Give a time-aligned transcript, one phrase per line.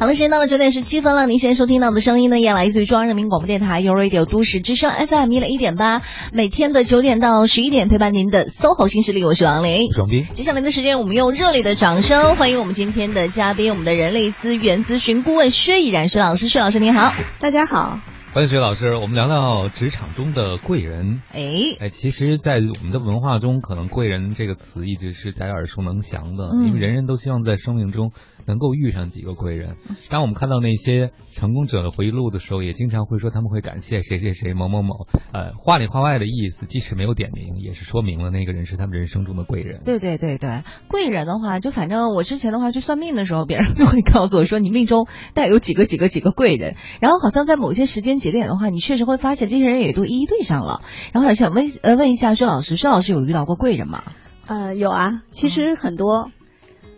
[0.00, 1.24] 好了，时间到了九点十七分了。
[1.26, 9.88] 您现在收听到的声音呢，也来自于中央人民广播电台 u Radio 都市之声 FM 一零一点八，每天的九点到十一点陪伴您的 SOHO 新势力，我是王琳。
[10.34, 16.48] 接下来的时间，我们用热烈的掌声欢迎我们今天的嘉宾，我们的人力资源咨询顾问薛毅然薛老师。
[16.48, 18.13] 薛老师您好，大家好。
[18.34, 21.22] 欢迎薛老师，我们聊聊职场中的贵人。
[21.32, 21.40] 哎
[21.78, 28.10] 哎，其实，在我们的文化中，可能“贵人”这个词一直是大家耳熟能详的，因为人人都希望在生命中
[28.44, 29.76] 能够遇上几个贵人。
[30.10, 35.06] 当我们看到那些成功者的回忆录的时候，也经常会说他们会感谢谁谁谁某某某。
[35.32, 39.82] 呃，话里话外的意思，即使没有点名，也是说明了那个人是他们人生中的贵人。
[39.84, 50.82] 对对对对，贵人的话，就反正我之前的话去算命的时候，别人都会告诉我说，你命中带有几个几个几个贵人，然后好像在某些时间节点的话，你确实会发现这些人也都一一对上了。
[51.12, 54.02] 然后想问呃问一下薛老师，薛老师有遇到过贵人吗？
[54.46, 56.30] 呃，有啊，其实很多。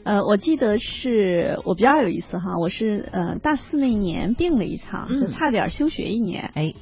[0.05, 6.53] 呃，我记得是我比较有意思哈，我是呃大四那一年病了一场，就差点休学一年。
[6.55, 6.75] 哎，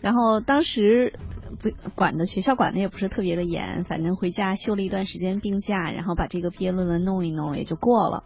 [0.00, 1.18] 然后当时
[1.58, 8.24] 不管的学校管的也不是特别的严，反正回家休了一段时间病假，然后把这个毕业论文弄一弄也就过了。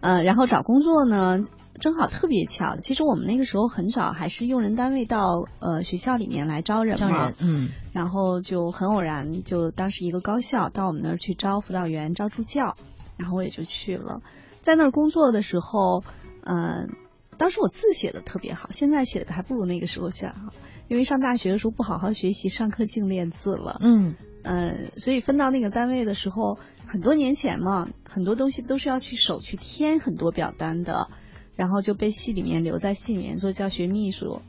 [0.00, 1.44] 呃，然后找工作呢，
[1.80, 2.76] 正好特别巧。
[2.76, 12.76] 其实我们那个时候很早还是用人单位到呃学校里面来招人嘛，嗯，然后就很偶然，就当时一个高校到我们那儿去招辅导员、招助教，
[13.16, 14.22] 然后我也就去了。
[14.60, 16.04] 在那儿工作的时候，
[16.44, 16.90] 嗯，
[17.36, 20.52] 当时我字写的特别好，现在写的还不如那个时候写好，
[20.88, 24.14] 因为上大学的时候不好好学习，上课净练字了，嗯。
[24.44, 31.10] 嗯，所以分到那个单位的时候，很多年前嘛，很多东西都是要去手去填很多表单的，
[31.56, 34.42] 然后就被系里面留在系里面做教学秘书。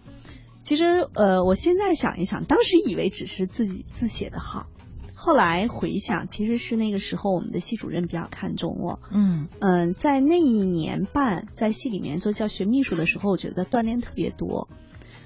[0.61, 4.67] 其实，呃，我现在想一想，当时以为只是自己字写的好，
[5.13, 8.99] 后来回想，其实是那个时候我们的系主任比较看重我。
[9.11, 14.69] 嗯嗯，在那一年半在系里面做教学秘书的时候，我觉得锻炼特别多。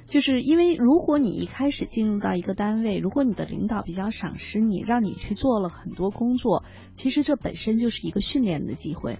[0.05, 6.63] 就是因为如果你一开始进入到一个单位，如果你的领导比较赏识你，让你去做了很多工作，
[6.93, 9.19] 其实这本身就是一个训练的机会，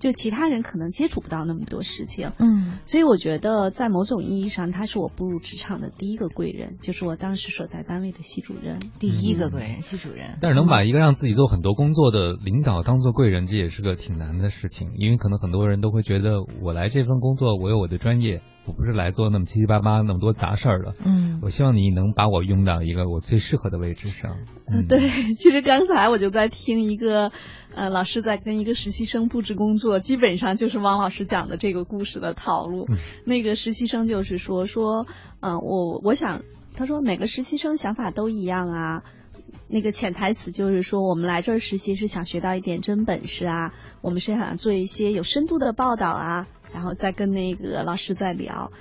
[0.00, 2.32] 就其他人可能接触不到那么多事情。
[2.38, 8.80] 嗯，所以我觉得在某种意义上，他是我步入职场的第一个贵人，就是我当时所在单位的系主任。
[8.98, 10.38] 第一个贵人，系主任。
[10.40, 18.40] 但是能把一个让自己做很多工作的领导当做贵人，这也是个挺难的事情，因为可能很多人都会觉得，我来这份工作，我有我的专业。
[18.66, 24.36] 我不是来做那么七七八八那么多杂事儿的，嗯，我希望你能把我用到一个我最适合的位置上。
[24.70, 25.00] 嗯，对，
[25.34, 27.32] 其实刚才我就在听一个，
[27.74, 32.86] 呃，老师在跟一个实习生布置工作，基本上就是汪老师讲的这个故事的套路。
[33.24, 35.06] 那个实习生就是说说，
[35.40, 36.42] 嗯，我我想，
[36.76, 39.02] 他说每个实习生想法都一样啊。
[39.72, 46.46] 那个潜台词就是说，我们来这儿实习是想学到一点真本事啊，我们是想做一些有深度的报道啊。
[46.72, 48.72] 然后再跟那个老师再聊，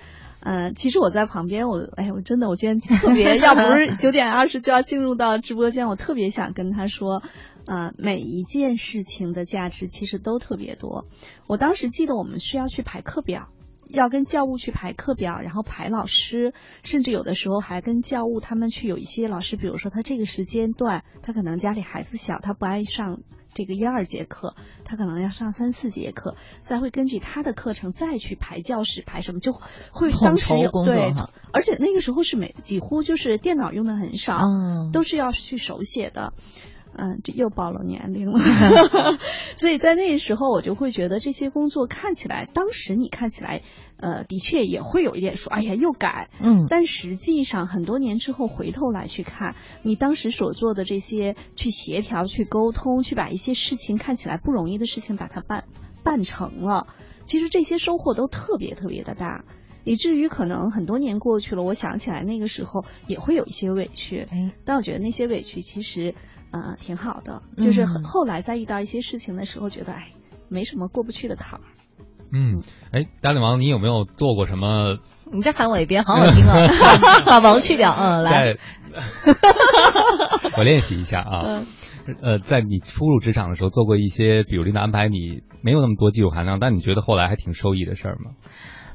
[0.41, 7.21] 嗯，其实我在旁边，我哎，我真的，我今天特别，要不是 九点二十就要进入到直播间，我特别想跟他说，
[7.65, 11.05] 呃，每一件事情的价值其实都特别多。
[11.47, 13.49] 我当时记得我们是要去排课表，
[13.89, 23.21] 要跟教务去排课表，然后排老师，甚至有的时候还跟教务他们去有一些老师，比如说他这个时间段，他可能家里孩子小，他不爱上。
[23.59, 24.55] 这个一二节课，
[24.85, 29.51] 他可能要上三四节课，再会根据他的课程再去排教室排什么，就
[29.91, 31.13] 会当时有对，
[31.51, 34.39] 而且那个时候是每几乎就是电脑用的很少，
[34.93, 36.31] 都是要去手写的。
[36.99, 38.39] 嗯，这又暴露年龄了。
[39.55, 43.61] 所以在那时候，我就会觉得这些工作看起来，当时你看起来，
[43.95, 46.29] 呃，的确也会有一点说，哎呀，又改。
[46.41, 46.65] 嗯。
[46.67, 55.63] 但实际上，很多年之后回头来去看，你当时所做的这些去协调、去沟通、去把一些事情看起来不容易的事情把它办
[56.03, 56.87] 办成了，
[57.23, 59.45] 其实这些收获都特别特别的大，
[59.85, 64.27] 以至于可能很多年过去了，我想起来那个时候也会有一些委屈。
[64.33, 64.51] 嗯。
[64.65, 66.13] 但我觉得那些委屈其实。
[66.51, 70.11] 嗯，挺好的，就是后来在遇到一些事情的时候，觉得哎，
[70.49, 71.63] 没什么过不去的坎儿。
[72.31, 72.61] 嗯，
[72.91, 74.97] 哎，大脸王，你有没有做过什么？
[75.33, 76.67] 你再喊我一遍，好好听啊！
[77.25, 78.57] 把王去掉，嗯， 来。
[80.57, 81.63] 我练习一下啊。
[82.21, 88.31] 呃，在你初入职场的时候，做过一些，比如领导安排你没有那么多技术含量，但你觉得后来还挺受益的事儿吗？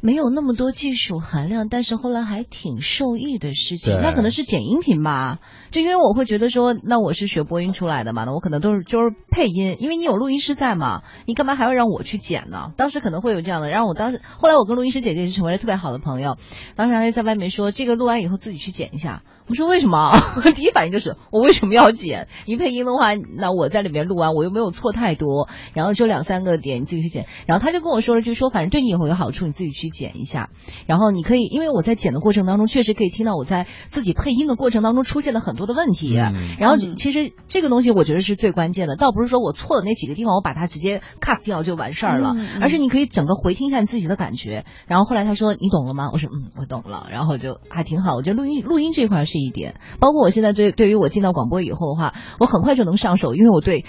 [0.04, 5.38] 没有那么多技术含量，但是后来还挺受益的事情，那可能是剪音频吧。
[5.70, 12.72] 就因为我会觉得说，那我是学播音出来的嘛，那我可能都是就是配音，因为你有录音师在嘛，你干嘛还要让我去剪呢？
[12.76, 16.36] 当时可能会有这样的，然后我当时后来我跟录音师姐姐也是成为了特别好的朋友，
[16.76, 19.22] 当时还在外面说这个录完以后自己去剪一下。
[19.46, 20.12] 我说为什么？
[20.54, 22.28] 第一反应就是我为什么要剪？
[22.46, 27.26] 一配音的话，那我在里面录完，我又没有错太多，然后就两三个点，你自己去剪。
[27.46, 30.50] 然后他就跟我说了句说，反正对你以后有好处，你自己去剪一下。
[30.86, 36.16] 然后你可以，因为我在剪的过程当中，确实可以听到我在自己配音的过程当中出现了很多的问题。
[36.16, 44.64] 嗯然后嗯其实这个东西我觉得是最关键的，倒不是说我错的那几个地方我把它直接 cut 掉就完事儿了，而是你可以整个回听一下你自己的感觉。
[44.86, 46.08] 然后后来他说你懂了吗？
[46.12, 47.08] 我说嗯，我懂了。
[47.10, 53.84] 然后就还挺好，我觉得录音录音这块是一点，包括我现在对对于我进到广播以后的话，我很快就能上手，因为我对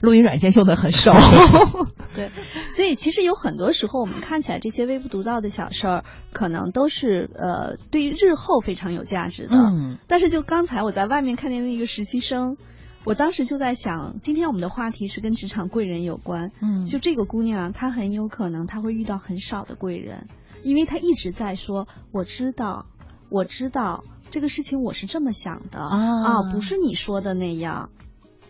[0.00, 1.12] 录音软件用的很熟。
[2.14, 2.30] 对，
[2.70, 9.56] 所以其实有很多时候，我们看起来这些微不足道的小事儿，可能都是呃对于日后非常有价值的。
[9.56, 12.56] 嗯但是就刚才我在外面看见那个实习生，
[13.04, 16.50] 我当时就在想，今天我们的话题是跟职场贵人有关。
[16.60, 20.26] 嗯就这个姑娘，她很有可能她会遇到很少的贵人，
[20.62, 22.86] 因为她一直在说我知道，
[23.30, 27.90] 我知道这个事情我是这么想的啊不是你说的那样。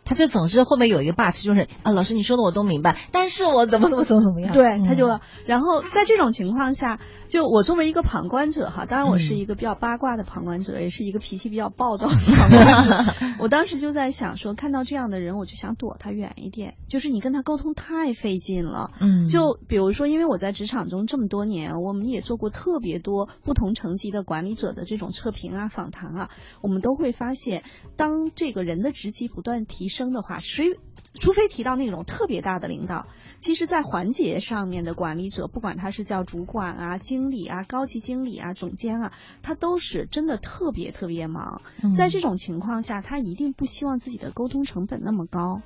[0.08, 4.54] 他就总是后面有一个 but，就是啊，老师你说的我都明白，但是我怎么怎么怎么怎么样？
[4.54, 13.14] 对，他嗯就，然后在这种情况下，就我作为一个旁观者哈，当然我是一个比较八卦的旁观者，也是一个脾气比较暴躁的旁观者。
[13.38, 18.90] 我当时就在想说，看到这样的人，我就想躲他远一点，就是你跟他沟通太费劲了。
[19.00, 26.30] 嗯，就比如说，因为我在职场中这么多年，我们也做过特别多不同层级的管理者的这种测评啊、访谈啊，
[26.62, 27.62] 我们都会发现，
[27.96, 30.78] 当这个人的职级不断提升的话，谁
[31.14, 33.06] 除非提到那种特别大的领导，
[33.40, 39.12] 其实在环节上面的管理者，不管他是叫主管啊、经理啊、高级经理啊、总监啊，
[39.42, 41.62] 他都是真的特别特别忙。
[41.82, 45.62] 嗯在这种情况下，他一定不希望自己的沟通成本那么高。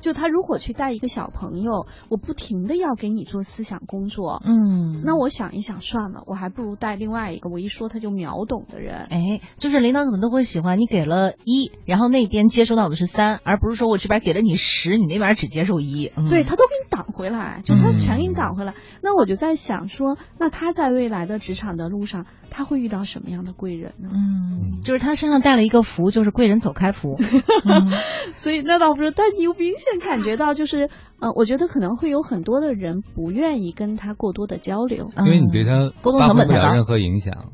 [0.00, 9.06] 就他如果去带一个小朋友，我不停的要给你做思想工作，嗯，那我想一想，算了，我还不如带另外一个我一说他就秒懂的人。
[9.10, 16.12] 哎，就是领导可能都会喜欢你给了一，然后那边接收到的是三，而不是说我这边给了你十，你那边只接受一。
[16.16, 18.74] 嗯、对他都给你挡回来，就他嗯全给你挡回来。
[19.02, 24.10] 那我就在想说，那他在未来的职场的路上，他会遇到什么样的贵人呢？
[24.12, 27.16] 嗯，就是他身上带了一个福，就是贵人走开符。
[27.64, 27.90] 嗯
[28.36, 30.88] 所以那倒不是，但你又明显感觉到，就是
[31.20, 35.08] 呃，我觉得可能会有很多的人不愿意跟他过多的交流。
[35.18, 35.92] 因为你对他嗯。
[36.02, 36.60] 沟通成本太高。
[36.60, 37.52] 挥不了任何影响，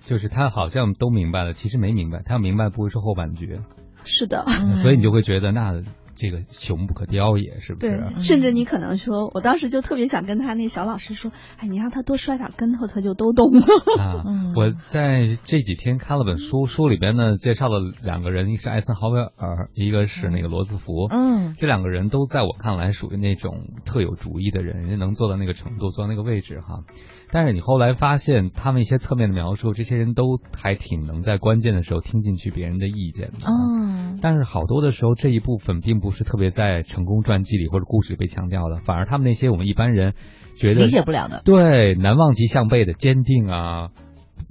[0.00, 3.60] 就是他好像都明白了，其实没明白，他要明白不会是后半句，
[4.04, 5.82] 是的，嗯所以你就会觉得那
[6.16, 13.62] 这个雄不可雕也，是不对是？，甚至你可能说，我当时就特别想跟他那小老师说，哎，你让他多摔点跟头，他就都懂了。
[13.98, 21.06] 啊 嗯，我在这几天看了本书，书里边呢介绍了两个人，一个是艾森豪威尔，一个是那个罗斯福。
[21.10, 26.80] 嗯这两个人都在我看来属于那种特有主意的人，人家能做到那个程度，做到那个位置哈。
[27.34, 33.50] 但是你后来发现，他们一些侧面的描述，这些人都还挺能在关键的时候听进去别人的意见的。
[33.50, 40.14] 嗯，但是好多的时候，这一部分并不是特别在成功传记里或者故事里被强调的，反而他们那些我们一般人
[40.54, 41.42] 觉得理解不了的。
[41.44, 43.88] 对难忘及项背的坚定啊、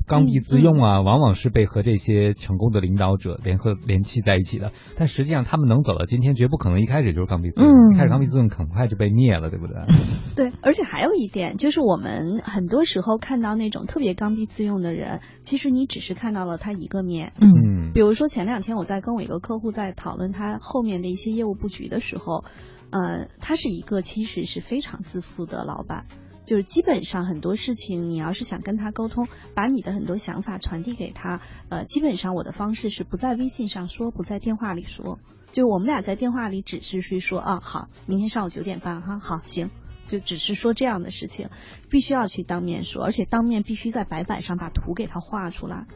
[0.06, 4.72] 刚愎自用啊，往往是被和这些成功的领导者联合联系在一起的。
[4.96, 9.76] 但实际上，他们能走到今天，绝不可能一开始就是刚愎自用，嗯一开始刚愎自用很快就被灭了，对不对？
[10.36, 17.34] 对，而且还有一点，就是我们很多时候看到那种特别刚愎自用的人，其实你只是看到了他一个面。
[17.40, 22.44] 嗯嗯比如说前两天我在跟我一个客户在讨论他后面的一些业务布局的时候，
[22.90, 26.06] 呃，他是一个其实是非常自负的老板。
[26.46, 35.20] 就是基本上很多事情，你要是想跟他沟通，把你的很多想法传递给他，呃，基本上我的方式是不在微信上说，不在电话里说。
[35.52, 39.70] 就我们俩在电话里只是去说啊，好，明天上午九点半哈，好，行，
[40.08, 41.50] 就只是说这样的事情，
[41.90, 45.88] 必须要去当面说，而且当面必须在白板上把图给他画出来，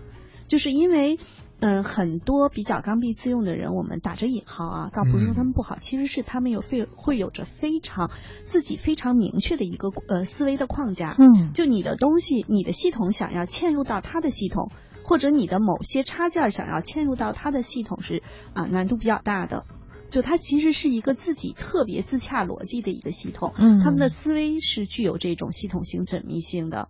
[0.47, 1.19] 就是因为。
[1.59, 8.11] 嗯，很多比较刚愎自用的人，我们打着引号啊，倒不是说他们不好，其实是他们有非会有着非常
[8.43, 11.15] 自己非常明确的一个呃思维的框架。
[11.17, 14.71] 嗯就你的东西，你的系统想要嵌入到他的系统，
[15.03, 18.21] 或者你的某些插件想要嵌入到他的系统是
[18.53, 19.63] 啊难度比较大的。
[20.09, 26.87] 就它其实是一个自己特别自洽逻辑的一个系统，嗯他们的思维是具有这种系统性缜密性的。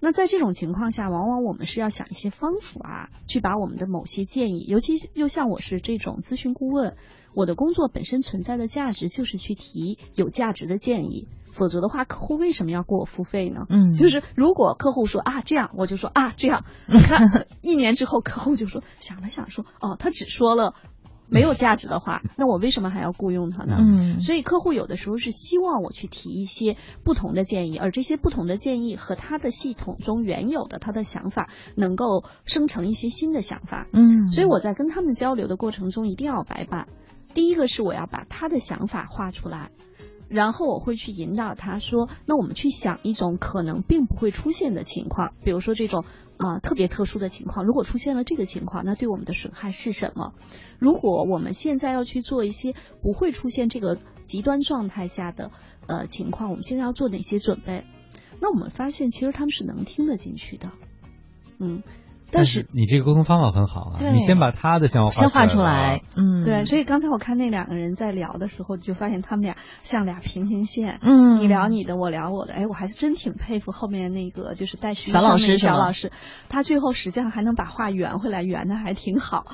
[0.00, 6.96] 那在这种情况下，往往我们是要想一些方法啊，去把我们的某些建议，尤其又像我是这种咨询顾问，
[7.34, 13.66] 我的工作本身存在的价值就是去提有价值的建议，否则的话，客户为什么要给我付费呢？
[13.68, 16.64] 嗯，就是如果客户说啊这样，我就说啊这样。
[16.86, 20.74] 你看一年之后，客户就说想了想说哦，他只说了。
[21.28, 23.76] 没有价值的话， 那我为什么还要雇佣他呢？
[23.78, 33.86] 嗯，所以客户有的时候是希望我去提一些不同的建议，而这些不同的建议和他的系统中原有的他的想法能够生成一些新的想法。
[33.92, 36.88] 嗯，所以我在跟他们交流的过程中一定要白板。
[37.34, 39.70] 第一个是我要把他的想法画出来。
[40.28, 46.04] 然后我会去引导他说：“那我们去想一种可能并不会出现的情况，比如说这种
[46.36, 50.34] 啊特别特殊的情况，如果出现了这个情况，那对我们的损害是什么？
[50.78, 55.50] 如果我们现在要去做一些不会出现这个极端状态下的
[55.86, 57.86] 呃情况，我们现在要做哪些准备？
[58.40, 60.72] 那我们发现其实他们是能听得进去的，
[61.58, 61.82] 嗯。”
[62.30, 64.00] 但是你这个沟通方法很好啊！
[64.10, 66.64] 你先把他的想法先画出来，嗯，对。
[66.64, 72.52] 所以刚才我看那两个人在聊的时候，就发现他们俩像俩平行线，嗯，你聊你的，我聊我的。
[72.54, 76.10] 哎，我还是真挺佩服后面那个就是带实习小老师，小老师，
[76.48, 79.46] 他最后实际上还能把话圆回来，圆的还挺好。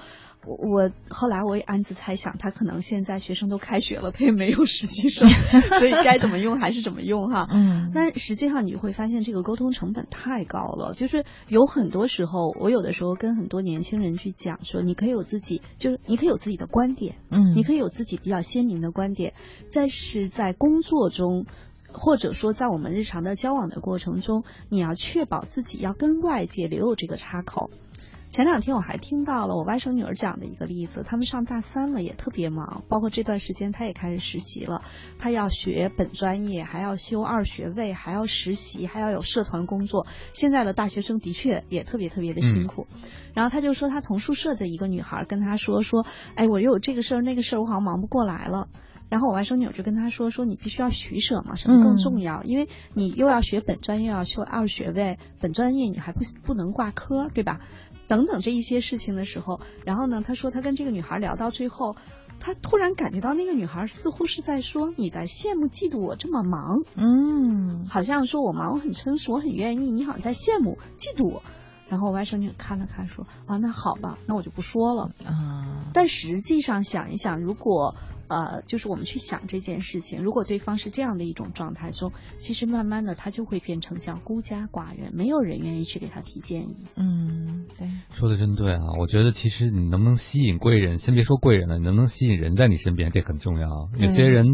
[0.45, 5.29] 我我后来我也暗自猜想，他可能现在学生都开学了，他也没有实习生，
[5.79, 7.47] 所以该怎么用还是怎么用哈。
[7.51, 7.93] 嗯。
[7.95, 19.35] 但实际上你会发现这个沟通成本太高了，就是有很多时候，我有的时候跟很多年轻人去讲说，你可以有自己，就是你可以有自己的观点，嗯，你可以有自己比较鲜明的观点，
[19.73, 21.47] 但是在工作中，
[21.93, 27.71] 或者说在我们日常的交往的过程中，你要确保自己要跟外界留有这个插口。
[28.33, 34.81] 前两天我还听到了我外甥女儿讲的一个例子，他们上大三了也特别忙，包括这段时间她也开始实习了，
[35.19, 40.07] 她要学本专业，还要修二学位，还要实习，还要有社团工作。
[40.33, 42.87] 现在的大学生的确也特别特别的辛苦。
[43.35, 48.71] 然后他就说他同宿舍的一个女孩跟他说说，哎，我又有这个事儿那个事儿，我好像忙不过来了。
[49.11, 52.43] 然后我外甥女儿就跟他说说你必须要取舍嘛，什么更重要？
[52.45, 57.61] 因为你又要学本专业，又要修二学位，本专业你还不不能挂科，对吧？
[58.13, 61.97] 等等这一些事情的时候，然后呢，他说他跟这个女孩聊到最后，
[62.41, 71.43] 他突然感觉到那个女孩似乎是在说你在羡慕嫉妒我这么忙，嗯，好像说我忙我很成熟我很愿意，你好像在羡慕嫉妒我。
[71.89, 75.91] 然后我外甥女看了看说啊那好吧，那我就不说了啊。
[75.95, 77.95] 但实际上想一想，如果。
[78.33, 86.77] 呃，就是我们去想这件事情，如果对方是这样的一种状态中，其实慢慢的他就会变成像孤家寡人，没有人愿意去给他提建议。
[86.97, 88.81] 嗯，对，说的真对啊！
[88.99, 93.69] 我觉得其实你能不能吸引贵人，先别说贵人了，你能不能吸引人在你身边，这很重要。
[93.99, 94.47] 有些人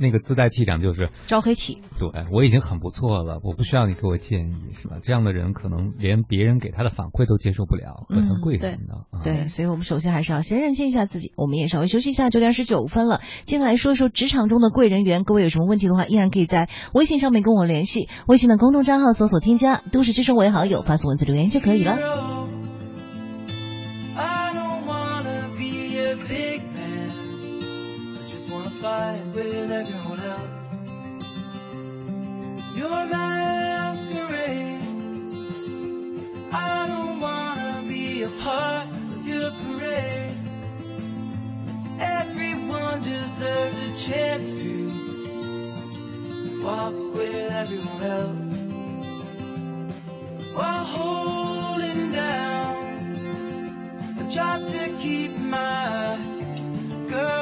[0.00, 4.96] 那个自带气场就是招黑体，对我已经很不错了，我不需要你给我建议，是吧？
[5.00, 9.06] 这样的人可能连别人给他的反馈都接受不了，很贵人的。
[9.22, 11.32] 对，所以我们首先还是要先认清一下自己。
[11.36, 13.19] 我们也稍微休息一下，九点十九分了。
[13.44, 18.08] 接下来说说职场中的贵人缘，各位有什么问题的话，依然可以在微信上面跟我联系。
[18.26, 21.98] 微信的公众账号搜索添加“都市之声”为好友，发送文字留言就可以了。
[42.00, 44.90] Everyone deserves a chance to
[46.64, 48.54] walk with everyone else
[50.54, 53.14] while holding down
[54.18, 56.18] a job to keep my
[57.08, 57.39] girl.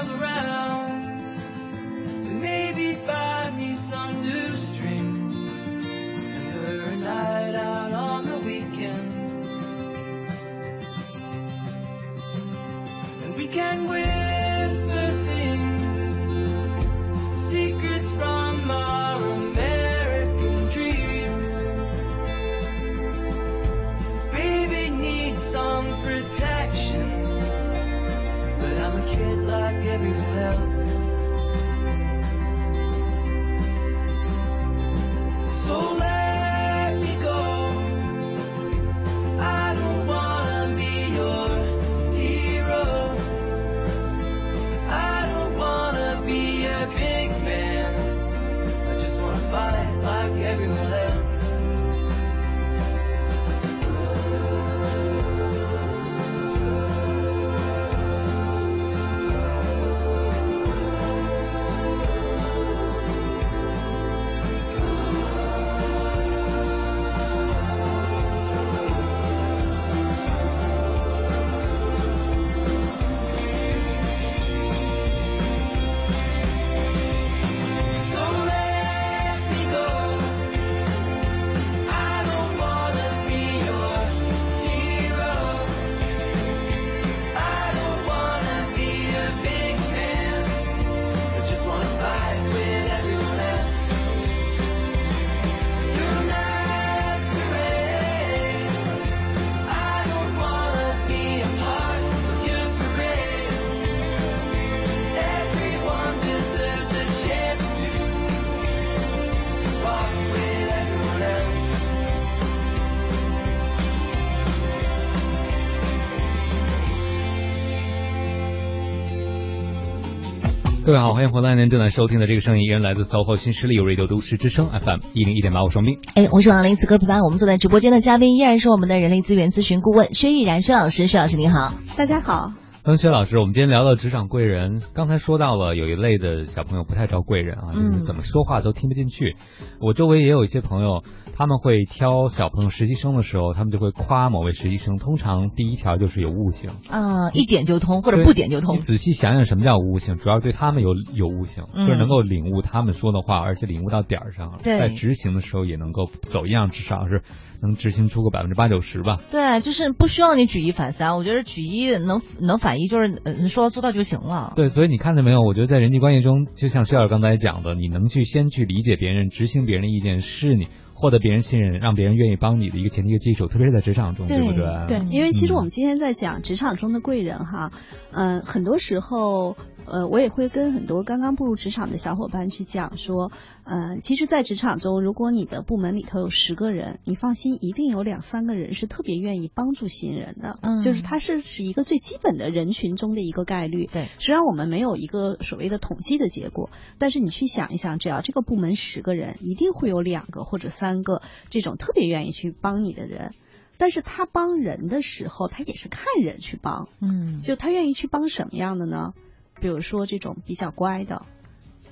[120.89, 125.99] 各位好，欢迎回来，您正在收听的这个声音依然来自 SOHO 新势力 Radio 都市之声 FM 一零一点八，我双斌。
[126.15, 131.75] 哎，我是王林，此刻陪伴我们坐在直播间的嘉宾依然是我们的人力资源咨询顾问薛毅然薛老师，薛老师您好。
[131.95, 132.55] 大家好。
[132.89, 139.37] 曾薛老师，我们今天聊到职场贵人，刚才说到了有一类的小朋友不太招贵人啊，就是怎么说话都听不进去。
[139.79, 141.03] 我周围也有一些朋友，
[141.37, 146.71] 他们会挑小朋友实习生的时候，他们就会夸某位实习生，通常第一条就是有悟性。
[146.89, 148.77] 啊，一点就通或者不点就通。
[148.77, 157.21] 你仔细想想什么叫悟性，主要对他们有有悟性，就是能够领悟他们说的话，而且领悟到点儿上，在执行的时候也能够走一样，至少是。
[157.61, 159.19] 能执行出个百分之八九十吧？
[159.33, 164.53] 对，就是不需要你举一反三，我觉得举一能能反一，就是嗯说做到就行了。
[164.57, 165.43] 对，所以你看到没有？
[165.43, 170.69] 我觉得在人际关系中，就像薛老师刚才讲的，你能去先去理解别人，执行别人的意见，是你。
[171.01, 174.99] 获得别人信任，让别人愿意帮你的一个前提、一个基础，特别是在职场中，对不对？
[174.99, 177.71] 对，因为其实我们今天在讲职场中的贵人哈，
[178.11, 183.31] 嗯，很多时候，呃，我也会跟很多刚刚步入职场的小伙伴去讲说，
[183.63, 193.87] 嗯，其实，在职场中，如果你的部门里头有十个人，你放心，一定有两三个人是特别愿意帮助新人的，嗯，就是他是是一个最基本的人群中的一个概率。
[193.87, 200.88] 对，虽然我们没有一个所谓的统计的结果，但是你去想一想，只要这个部门十个人，一定会有两个或者三。
[200.89, 203.35] 三个这种特别愿意去帮你的人，
[203.77, 209.13] 但是他帮人的时候，他也是看人去帮，嗯，就他愿意去帮什么样的呢？
[209.61, 211.27] 比如说这种比较乖的，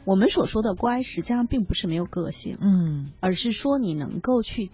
[0.06, 4.70] 我们所说的乖，实际上并不是没有个性，嗯，而是说你能够去，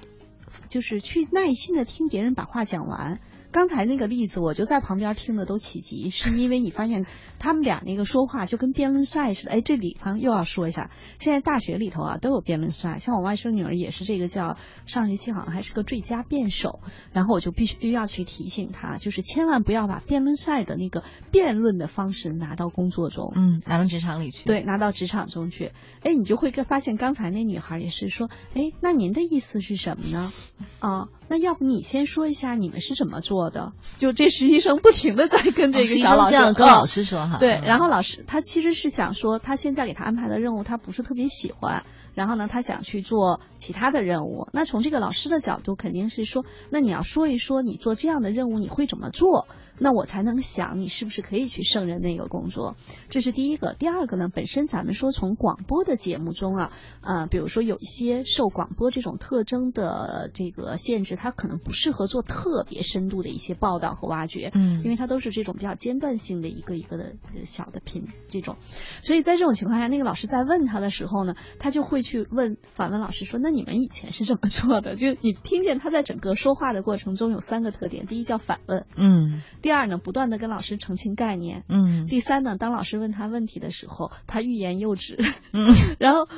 [0.69, 3.19] 就是去耐心的听别人把话讲完。
[3.53, 7.07] 刚才那个例子，我就在旁边听的都起急，是因为你发现
[7.39, 9.53] 他们俩那个说话就跟辩论赛似的。
[9.53, 14.57] 哎，这里方又要说一下，现在大学里头啊都有辩论赛，像我外甥女儿也是这个叫
[14.87, 16.81] 上学期好像还是个最佳辩手，
[17.13, 25.73] 然后我就必须要去提醒她，就是千万不要把辩论赛的那个辩论的方式拿到工作中，嗯，拿到职场里去，对，拿到职场中去。
[26.03, 30.33] 哎，你就会发现刚才那女孩也是说，哎，那您的意思是什么呢？
[30.79, 31.09] 啊。
[31.29, 33.73] 那要不你先说一下你们是怎么做的？
[33.97, 44.49] 就这实习生不停的在跟这个小老师跟老师说哈，对，然后老师他其实是想说，他现在给他安排的任务他不是特别喜欢，然后呢他想去做其他的任务。
[44.53, 49.47] 那从这个老师的角度肯定是说，那你要说一说你做这样的任务你会怎么做，
[49.79, 52.77] 那我才能想你是不是可以去胜任那个工作。
[53.09, 53.75] 这是第一个。
[53.79, 61.13] 第二个呢，本身咱们说从广播的节目中啊，呃，比如说有一些受广播这种特征的这个限制。
[61.23, 68.57] 它可能不适合做特别深度的一些报道和挖掘，嗯，因为它都是这种比较间断性的一个一个的小的频这种，
[69.03, 85.19] 所以在这种情况下，那个老师在问他的时候呢，他就会去问反问老师说：“那你们以前是怎么做的？” 就你听见他在整个说话的过程中有三个特点：第一叫反问，嗯；第二呢，不断的跟老师澄清概念，嗯；第三呢，当老师问他问题的时候，他欲言又止，
[85.53, 85.75] 嗯。
[86.01, 86.29] 然后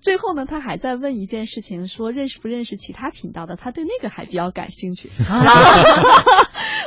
[0.00, 3.54] 最后呢，他还在问一件事情，说认识不认识其他频道的？
[3.54, 4.06] 他对那个。
[4.16, 5.10] 还比较感兴趣，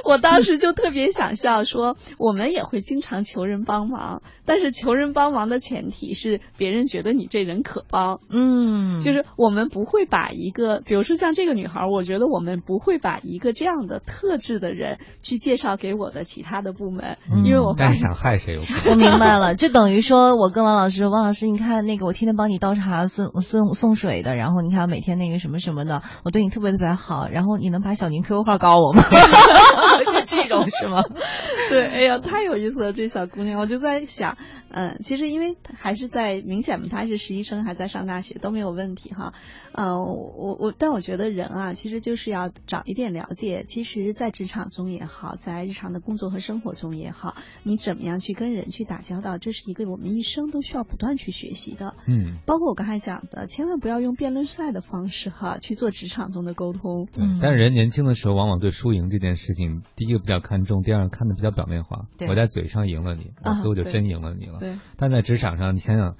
[0.05, 18.57] 我当时就特别想笑，说我们也会经常求人帮忙，但是求人帮忙的前提是别人觉得你这人可帮，嗯，就是我们不会把一个，比如说像这个女孩，我觉得我们不会把一个这样的特质的人去介绍给我的其他的部门，因为我但是想害谁？
[18.89, 27.27] 我 明白了，就等于说我跟王老师，王老师，你看那个我天天帮你倒茶送送送水的，然后你看每天那个什么什么的，我对你特别特别好。
[27.31, 29.03] 然后你能把小宁 QQ 号告我吗？
[30.05, 31.03] 是这种是吗？
[31.69, 34.37] 对，哎呀，太有意思了，这小姑娘，我就在想，
[34.69, 39.33] 嗯，其实因为还是在明显嘛，她是实习生，还在上大学，都没有问题哈。
[39.71, 43.63] 嗯，我我，但我觉得人啊，其实就是要找一点了解。
[43.67, 51.95] 其实，在职场中也好，在日常的工作和生活中也好，你怎么样去跟人去打交道，这是一个我们一生都需要不断去学习的。
[52.07, 57.07] 嗯，包括我刚才讲的，千万不要用辩论赛的方式哈去做职场中的沟通。
[57.11, 62.07] 对，但是人年轻的时候，往往对输赢这件事情，第一个比较看重，第二个看的比较表面化。
[62.27, 64.59] 我在嘴上赢了你，所以我就真赢了你了。
[64.59, 66.15] 对，但在职场上，你想想。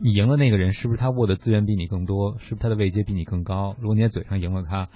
[0.00, 2.38] 你赢了那个人，是不是他握的资源比你更多？
[2.38, 3.74] 是不是他的位阶比你更高？
[3.80, 4.88] 如果你在嘴上赢了他，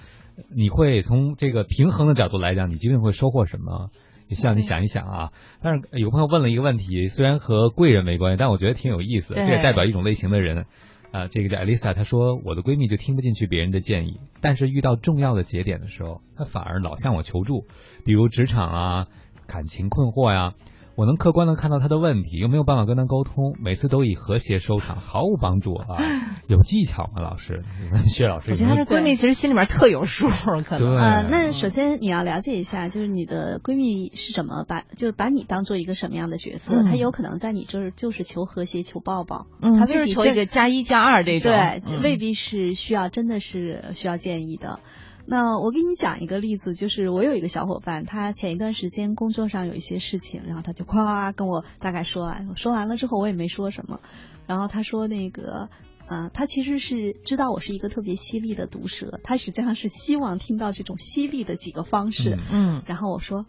[0.49, 3.89] 你会从这个平衡的角度来讲，你究竟会收获什么？
[4.29, 5.33] 像你想一想啊。
[5.61, 9.33] 但是有朋友问了一个问题，虽然和贵人没关系，但我觉得挺有意思。
[9.33, 10.67] 这也代表一种类型的人
[11.11, 11.27] 啊。
[11.27, 17.65] 这个叫艾丽莎，她说我的闺蜜就听不进去别人的建议，但是遇到重要的节点的时候，她反而老向我求助，
[18.07, 19.05] 比如职场啊、
[19.47, 20.53] 感情困惑呀。
[20.95, 25.95] 我能客观的看到她的问题，又没有办法跟她沟通，每次都以和谐收场，毫无帮助啊！
[26.49, 27.61] 有技巧吗，老师？
[27.83, 28.85] 你 们薛老师我觉得她有没有？
[28.85, 30.95] 这闺蜜其实心里面特有数，可能。
[30.95, 36.73] 对呃，那首先你要了解一下，就是你的闺蜜是怎么把，就是把你当做一个什么样的角色？
[36.81, 44.79] 嗯她有可能在你这儿就是求和谐、求抱抱，嗯，她就是求一个加一加二这种，对，嗯未必是需要，真的是需要建议的。
[45.27, 53.99] 那我给你讲一个例子，就是我有一个小伙伴，他前一段时间工作上有一些事情，然后他就夸夸跟我大概说完，说完了之后我也没说什么，
[54.47, 55.69] 然后他说那个。
[56.09, 62.37] 呃，他其实是知道我是一个特别犀利的毒舌，他实际上是希望听到这种犀利的几个方式。
[62.37, 63.45] 嗯嗯然后我说，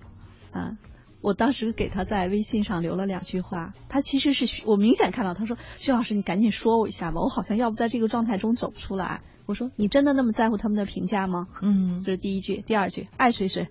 [0.50, 0.76] 嗯、
[1.20, 9.22] 我当时给他在微信上留了两句话，他其实是我明显看到，他说薛老师你赶紧说我一下吧，我好像要不在这个状态中走不出来。
[9.48, 11.48] 我说你真的那么在乎他们的评价吗？
[11.62, 13.66] 嗯，这是第一句，第二句爱谁谁。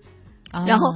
[0.50, 0.92] 啊然后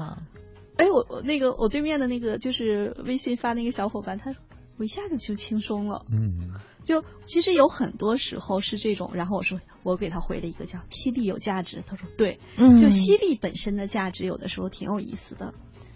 [0.76, 4.42] 哎，我我那个我对面的那个就是微信发那个小伙伴，他说
[4.78, 6.04] 我一下子就轻松了。
[6.10, 6.50] 嗯
[6.82, 15.54] 就其实有很多时候是这种，然后我说我给他回了一个叫犀利有价值，他说对，嗯就犀利本身的价值有的时候挺有意思的。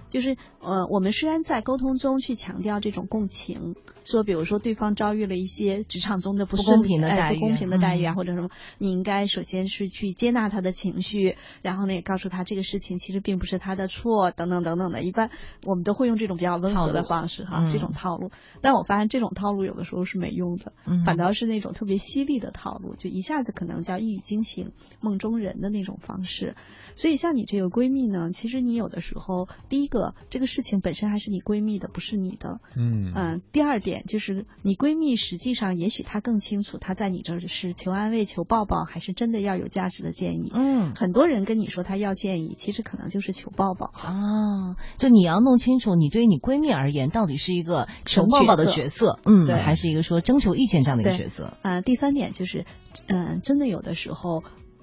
[0.09, 15.03] 就是呃，我们虽然在沟通中去强调这种共情，说比如说对方遭遇了一些职场中的不不公平的哎待遇不公平的待遇啊，嗯或者什么，你应该首先是去接纳他的情绪，然后呢也告诉他这个事情其实并不是他的错，等等等等的。
[15.03, 15.31] 一般
[15.65, 18.31] 我们都会用这种比较温和的方式哈，嗯这种套路。
[18.61, 26.55] 但我发现这种套路有的时候是没用的，嗯反倒是那种特别犀利的套路，就一下子可能叫一语惊醒梦中人的那种方式。
[26.95, 32.61] 所以像你这个闺蜜呢，其实你有的时候，第一个这个事情本身还是你闺蜜的，不是你的。
[32.77, 40.51] 嗯嗯，第二点就是你闺蜜实际上也许她更清楚，她在你这儿是求安慰、求抱抱，还是真的要有价值的建议。
[40.55, 43.87] 嗯很多人跟你说她要建议，其实可能就是求抱抱。
[43.87, 51.57] 啊，就你要弄清楚，你对于你闺蜜而言，到底是一个求抱抱的角色嗯，对还是一个说征求意见这样的一个角色？
[51.63, 52.65] 呃，第三点就是，
[53.07, 54.43] 嗯、真的有的时候，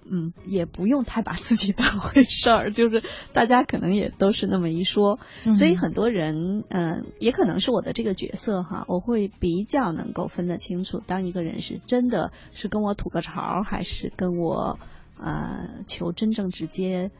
[0.10, 5.20] 嗯，也不用太把自己当回事儿， 就是大家可能也都是那么一说，
[5.56, 14.80] 所以嗯很多人，嗯、也可能是我的这个角色哈，我会比较能够分得清楚，当一个人是真的是跟我吐个槽，还是跟我
[15.18, 17.12] 呃求真正直接。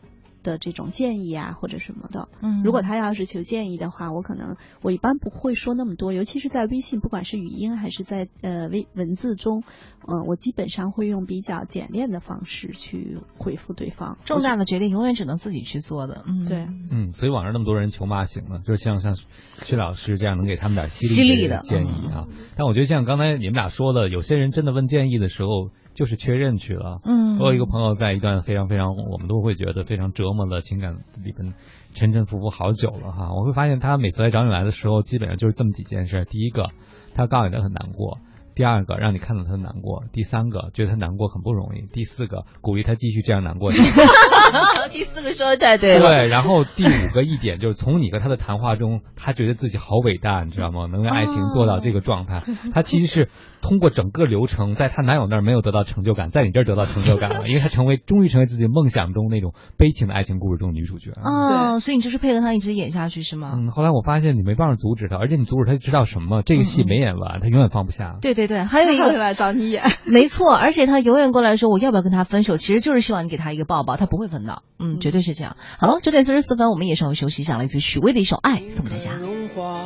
[0.44, 2.62] 的这种建议啊，或者什么的，嗯。
[2.64, 9.64] 如果他要是求建议的话，我可能我一般不会说那么多，尤其是在微信，不管是语音还是在呃微文字中，
[10.06, 14.18] 呃，我基本上会用比较简练的方式去回复对方。
[14.26, 16.68] 重大的决定永远只能自己去做的，嗯，对。
[16.92, 22.28] 嗯，所以网上那么多人求骂醒了，就像像薛老师这样能给他们点犀犀利的建议啊。
[22.56, 27.00] 但我觉得像刚才你们俩说的，有些人真的问建议的时候就是确认去了。
[27.06, 31.54] 嗯，我有一个朋友在一段非常非常我们都会觉得非常折磨的情感里边
[31.94, 33.34] 沉沉浮浮好久了哈。
[33.34, 36.70] 我会发现他每次来找你来的时候，基本上就是这么几件事：第一个，
[37.14, 38.18] 他告诉你他很难过；
[38.56, 43.72] 第二个，让你看到他的难过；第三个，觉得他难过很不容易；第四个，鼓励他继续这样难过。
[44.92, 50.86] 第四个说的太对了，对，然后第五个一点就是从你和他的谈话中，他觉得自己好伟大，你知道吗？
[50.86, 52.42] 能为爱情做到这个状态，
[52.74, 53.30] 他其实是
[53.62, 61.12] 通过整个流程，在她男友那儿没有得到成就感，在你这儿得到成就感了，因为她成为终于成为自己梦想中那种悲情的爱情故事中女主角。
[61.24, 63.54] 哦，所以你就是配合他一直演下去是吗？
[63.56, 68.18] 嗯，后来我发现你没办法阻止他，而且你阻止他知道什么，这个戏没演完，他永远放不下。
[68.22, 69.84] 对对对对，还有一个他 会来找你演。
[70.06, 75.58] 没错，而且他永远过来说我要不要跟他分手，其实就是希望你给他一个抱抱，他不会分的，嗯，绝对是这样。
[75.80, 79.14] 好了，九点四十四分，我们也稍微休息一下，来自许巍的一首《爱》送给大家。
[79.16, 79.80] 融化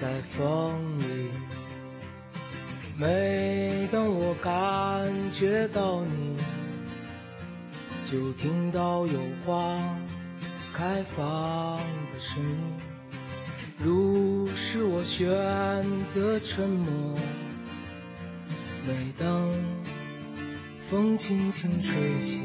[0.00, 1.30] 在风里。
[2.98, 6.36] 每当我感觉到你，
[8.04, 9.78] 就听到有花
[10.74, 12.74] 开放的声音。
[13.82, 15.26] 如是我选
[16.12, 17.14] 择沉默，
[18.86, 19.48] 每当
[20.88, 22.40] 风轻轻吹起。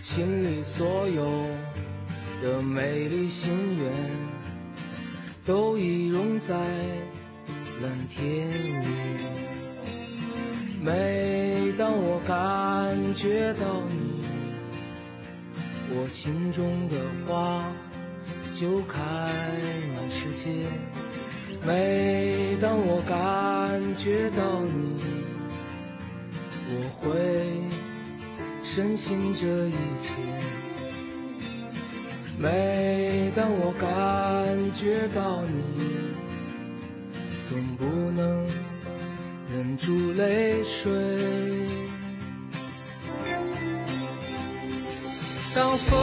[0.00, 1.24] 心里所有
[2.42, 3.92] 的美丽心愿，
[5.44, 6.54] 都已融在
[7.82, 8.86] 蓝天里。
[10.82, 14.24] 每当我感觉到你，
[15.94, 16.96] 我心中的
[17.26, 17.64] 花
[18.54, 18.98] 就开
[19.94, 20.66] 满世界。
[21.66, 25.00] 每当我感觉到你，
[26.70, 27.62] 我会
[28.62, 30.14] 深信这一切。
[32.38, 36.14] 每当我感觉到你，
[37.48, 38.46] 总不能
[39.52, 40.90] 忍住泪水。
[45.54, 45.98] 当风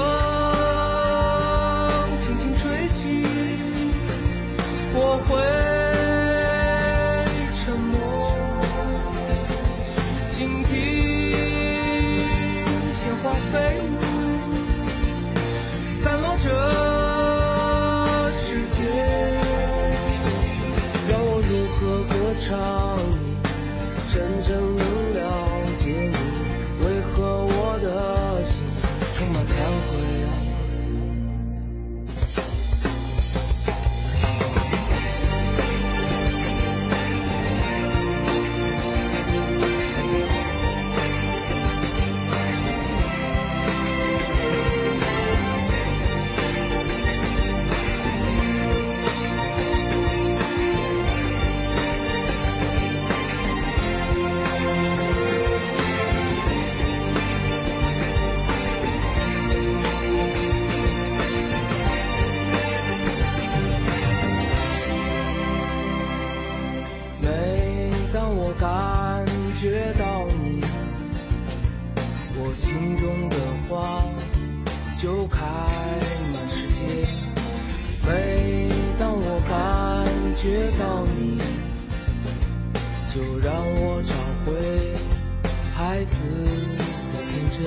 [86.27, 87.57] 的天真。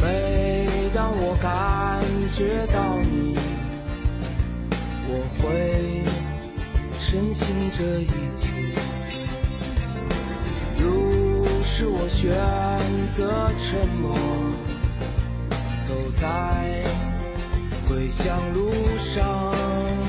[0.00, 0.04] 每
[0.94, 2.00] 当我感
[2.36, 3.34] 觉到你，
[5.08, 6.02] 我会
[6.98, 8.06] 深信这一
[8.36, 8.48] 切。
[10.78, 12.30] 如是我选
[13.16, 14.14] 择沉默，
[15.86, 16.84] 走在
[17.88, 20.05] 归乡路上。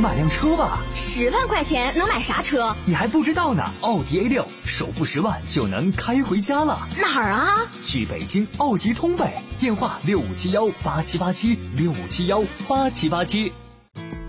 [0.00, 0.82] 买辆车吧。
[0.94, 2.74] 十万块钱能买啥车？
[2.86, 6.88] 你还不知道呢，奥迪 A 六首付十万就能开回家了。
[6.98, 7.66] 哪儿啊？
[7.82, 13.52] 去北京奥迪通北，电话六五七幺八七八七六五七幺八七八七。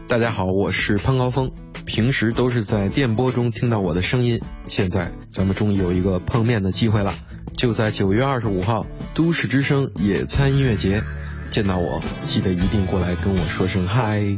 [0.08, 1.50] 大家好，我是潘高峰。
[1.86, 7.16] 平时都是在电波中听到我的声音，现在咱们终于有一个碰面的机会了，
[7.58, 11.02] 就在九月二十五号都市之声野餐音乐节，
[11.50, 14.38] 见到我记得一定过来跟我说声嗨。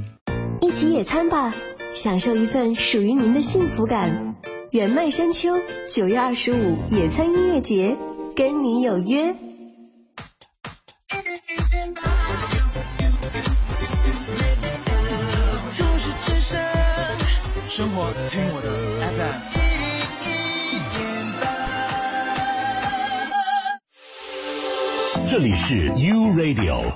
[0.61, 1.53] 一起野餐吧，
[1.93, 4.35] 享受一份属于您的幸福感。
[4.71, 5.57] 原麦山丘
[5.89, 7.95] 九月二十五野餐音乐节，
[8.35, 9.35] 跟你有约。
[17.69, 18.69] 生活听我的
[19.17, 19.39] FM。
[25.29, 26.93] 这里是 U Radio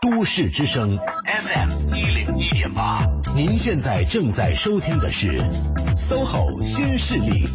[0.00, 1.90] 都市之声 FM
[2.50, 5.28] 一点八，您现在正在收听的是
[5.94, 7.46] SOHO 新势力。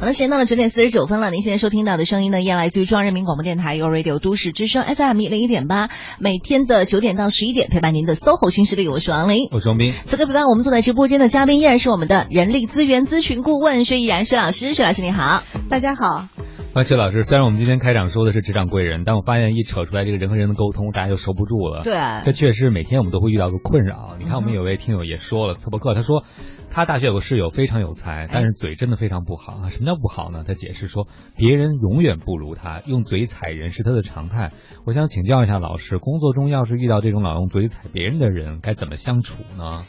[0.00, 1.30] 好了，时间到了九点四十九分了。
[1.30, 9.48] 您现在收听到的声音呢，依然来自于中央人民广播电台 u Radio 都市之声 FM 一零一点八，每天的九点到十一点陪伴您的 SOHO 新势力，我是王琳。
[9.50, 9.92] 我是王斌。
[10.06, 15.42] 此刻陪伴我们坐在直播间的嘉宾依然是我们的人力资源咨询顾问薛毅然薛老师，薛老师你好。
[15.68, 16.28] 大家好。
[16.74, 21.82] 啊，薛老师，虽然我们今天开场说的是职场贵人，但我发现一扯出来这个人和人的沟通，大家就收不住了。
[21.82, 21.92] 对，
[22.24, 24.16] 这确实每天我们都会遇到个困扰。
[24.18, 26.24] 你看，我们有位听友也说了，测博客他说，
[26.70, 29.68] 他大学有个室友非常有才，但是嘴真的非常不好啊。
[29.68, 30.44] 什么叫不好呢？
[30.46, 34.48] 他解释说，别人永远不如他，用嘴踩人是他的常态。
[34.86, 39.80] 我想请教一下老师，工作中要是遇到这种老用嘴踩别人的人，该怎么相处呢？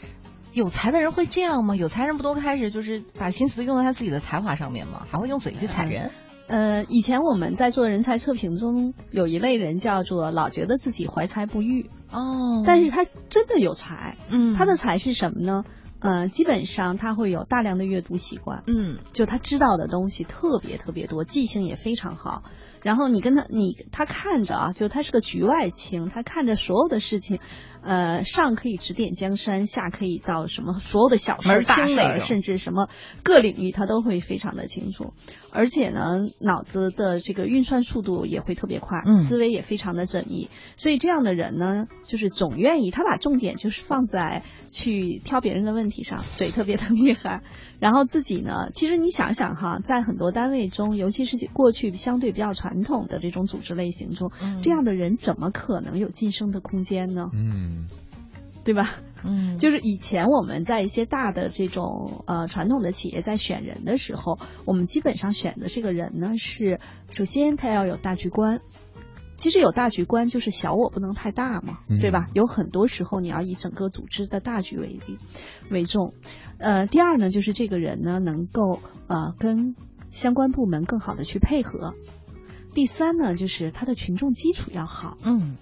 [0.52, 1.74] 有才的人会这样吗？
[1.74, 5.06] 有才人不都开始就是把心思用在他自己的才华上面吗？
[5.10, 6.10] 还会用嘴去踩人？
[6.46, 11.88] 呃，以前我们在做人才测评中，有一类人叫做老觉得自己怀才不遇。
[12.10, 15.64] 哦，但是他真的有才，嗯，他的才是什么呢？
[16.00, 22.42] 呃，基本上他会有大量的阅读习惯，嗯，就他知道的东西特别特别多，记性也非常好。
[22.84, 27.40] 然后你跟他，你他看着啊，就他是个局外情，他看着所有的事情，
[27.82, 32.90] 呃，上可以指点江山，下可以到什么所有的小事大事，甚至什么
[33.22, 35.14] 各领域他都会非常的清楚。
[35.50, 40.50] 而且呢，脑子的这个运算速度也会特别快，嗯、思维也非常的缜密。
[40.76, 47.40] 所以这样的人呢，就是总愿意他把重点就是放在去挑别人的问题上，嘴特别的厉害。
[47.84, 57.28] 然后自己呢，其实你想想哈，在很多单位中，尤其是过去相对比较传统的这种组织类型中，嗯、这样的人怎么可能有晋升的空间呢？
[57.34, 57.88] 嗯，
[58.64, 58.88] 对吧？
[59.22, 68.62] 嗯，就是以前我们在一些大的这种呃传统的企业在选人的时候，我们基本上选的这个人呢是，首先他要有大局观。
[69.36, 72.28] 其实有大局观，就是小我不能太大嘛，嗯对吧？
[72.34, 75.18] 有很多时候你要以整个组织的大局为例
[75.70, 76.14] 为重。
[76.58, 79.74] 呃，第二呢，就是这个人呢能够呃跟
[80.10, 81.94] 相关部门更好的去配合。
[82.74, 85.18] 第三呢，就是他的群众基础要好。
[85.22, 85.56] 嗯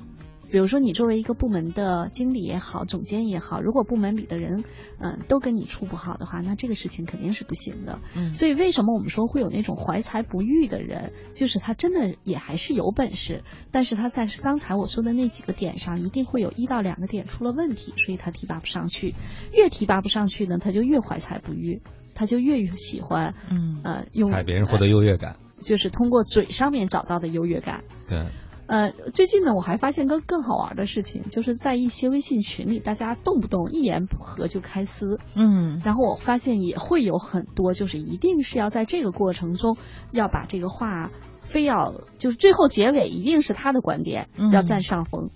[0.53, 4.65] 比如说，你作为一个部门的经理也好，总监也好，如果部门里的人，
[4.99, 7.99] 嗯、都跟你处不好的话，那这个事情肯定是不行的。
[8.15, 19.15] 嗯所以，为什么我们说会有那种怀才不遇的人，就是他真的也还是有本事，但是他在刚才我说的那几个点上，一定会有一到两个点出了问题，所以他提拔不上去。
[19.55, 21.81] 越提拔不上去呢，他就越怀才不遇，
[22.15, 25.37] 他就越喜欢，嗯呃，用踩别人获得优越感。
[25.63, 27.85] 就是通过嘴上面找到的优越感。
[28.09, 28.27] 对，
[28.67, 39.77] 呃，最近呢，我还发现个更好玩的事情，就是在一些微信群里，大家动不动一言不合就开撕，嗯然后我发现也会有很多，就是一定是要在这个过程中
[40.11, 41.11] 要把这个话
[41.43, 45.31] 非要就是最后结尾一定是他的观点嗯要占上风。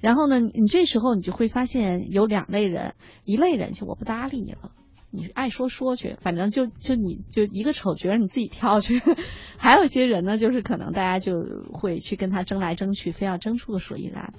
[0.00, 4.70] 然后呢，你你这时候你就会发现有两类人，一类人就我不搭理你了。
[5.10, 9.00] 你爱说说去，反正就就你就一个丑角你自己挑去。
[9.56, 11.34] 还有一些人呢，就是可能大家就
[11.72, 14.34] 会去跟他争来争去，非要争出个所以然。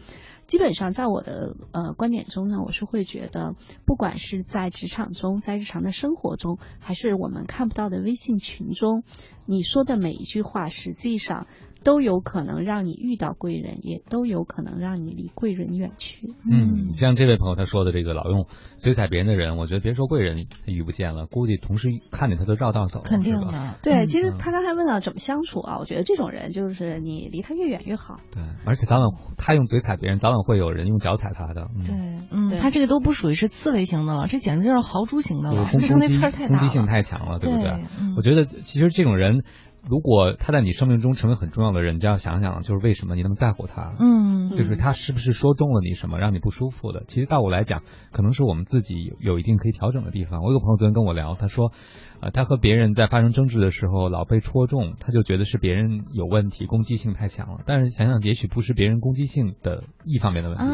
[0.46, 3.54] 基本上在我的呃观点中呢，我是会觉得，
[3.86, 9.04] 不管是在职场中，在日常的生活中，还是我们看不到的微信群中，
[9.46, 11.46] 你说的每一句话，实际上
[11.84, 16.34] 都有可能让你遇到贵人，也都有可能让你离贵人远去。
[16.50, 18.46] 嗯，像这位朋友他说的这个老用
[18.78, 23.76] 嘴踩别人的人，我觉得别说贵人他遇不见了，估计同事看见他都绕道走了，肯定的。
[23.82, 28.20] 对，嗯其实他刚才问到怎么相处啊，我觉得这种人就是你离他越远越好。
[28.32, 31.70] 对，而且早晚他用嘴踩别人，早晚会有人用脚踩他的。
[31.76, 31.96] 嗯、对，
[32.32, 36.80] 嗯，对他这个都不属于是刺猬型的了，这简直就是豪猪型的了，就是攻说那击刺儿太大攻击性。
[36.90, 37.70] 太强了，对不对？
[38.00, 39.44] 嗯我觉得其实这种人，
[39.88, 43.96] 如果他在你生命中成为很重要的人，你就要想想，就是为什么你那么在乎他。
[44.00, 47.04] 嗯就是他是不是说中了你什么，让你不舒服的？
[47.08, 50.42] 其实到我来讲，可能是我们自己有有一定可以调整的地方。
[50.42, 51.72] 我有个朋友昨天跟我聊，他说，
[52.20, 57.62] 呃，他和别人在发生争执的时候老被戳中，他就觉得是别人有问题，攻击性太强了。
[57.66, 60.68] 但是想想，也许不是别人攻击性的一方面的问题，啊，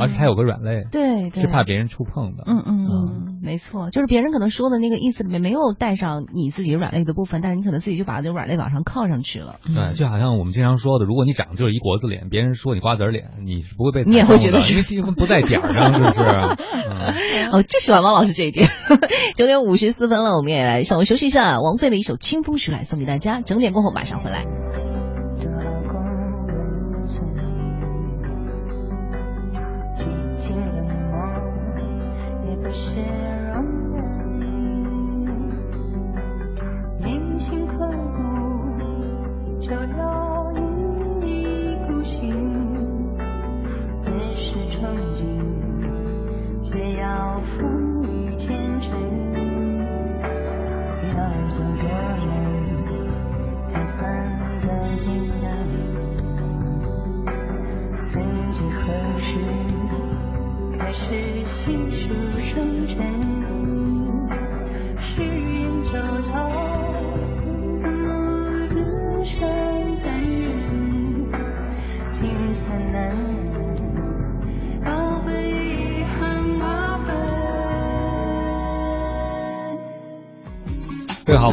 [0.00, 2.44] 而是他有个软肋，对对是怕别人触碰的。
[2.46, 9.56] 嗯嗯嗯，没错，就是别人可能说的那个意思里面没有带上你自己软肋的部分，但是你可能自己就把这个软肋往上靠上去了。
[9.64, 16.24] 对，就好像我们经常说的，如果你长得就是一国字脸，别人说你瓜子脸，你是不会被你也会觉得因为地方不在点儿上，是不是？
[16.90, 18.68] 嗯哦，就喜欢王老师这一点。
[19.36, 21.60] 九点五十四分了，我们也来稍微休息一下。
[21.60, 24.89] 王菲的一首《清风徐来》送给大家，整点过后马上回来。
[39.70, 40.52] 都要
[41.24, 42.28] 一意孤行
[44.04, 44.80] 越是憧
[45.14, 45.22] 憬
[46.74, 48.90] 越要风雨兼程
[51.14, 52.09] 要走多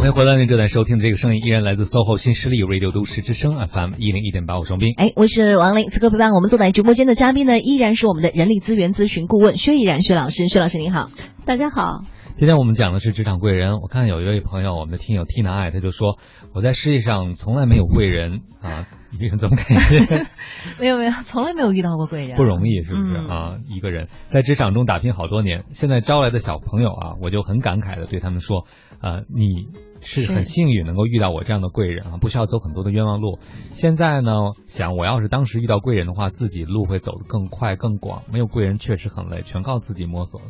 [0.08, 4.94] 欢迎回来，您正在收听的这个声音依然来自 SOHO 新势力 Radio 都市之声 FM 一零一点八，我双斌。
[4.96, 10.48] 哎，我是王琳，此刻陪伴我们坐在直播间的嘉宾呢，依然是我们的人力资源咨询顾问薛毅然薛老师。
[10.48, 11.08] 薛老师您好，
[11.46, 12.06] 大家好。
[12.38, 13.80] 今天我们讲的是职场贵人。
[13.82, 16.18] 我看有一位朋友，我们的听友 Tina 爱，他就说
[16.54, 20.26] 我在世界上从来没有贵人啊， 你怎么感觉？
[20.80, 23.58] 没有没有，从来没有遇到过贵人，不容易，是不是、嗯啊？
[23.68, 28.68] 一个人在职场中打拼好多年，现在招来的小朋友啊，我就很感慨的对他们说，
[29.02, 29.68] 呃，你
[30.02, 33.40] 是很幸运能够遇到我这样的贵人啊，不需要走很多的冤枉路。
[33.72, 34.32] 现在呢，
[34.66, 38.24] 想我要是当时遇到贵人的话，自己路会走得更快更广。
[38.32, 40.42] 没有贵人确实很累，全靠自己摸索。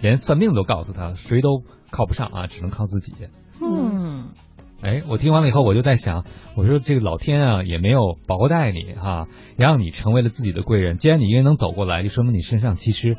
[0.00, 3.12] 连算命都告诉他，谁都靠不上啊，只能靠自己。
[3.60, 4.28] 嗯，
[4.80, 6.24] 哎，我听完了以后，我就在想，
[6.56, 9.26] 我说这个老天啊，也没有薄待你哈、
[9.56, 10.98] 让你成为了自己的贵人。
[10.98, 13.16] 既然你一个人能走过来，就说明你身上其实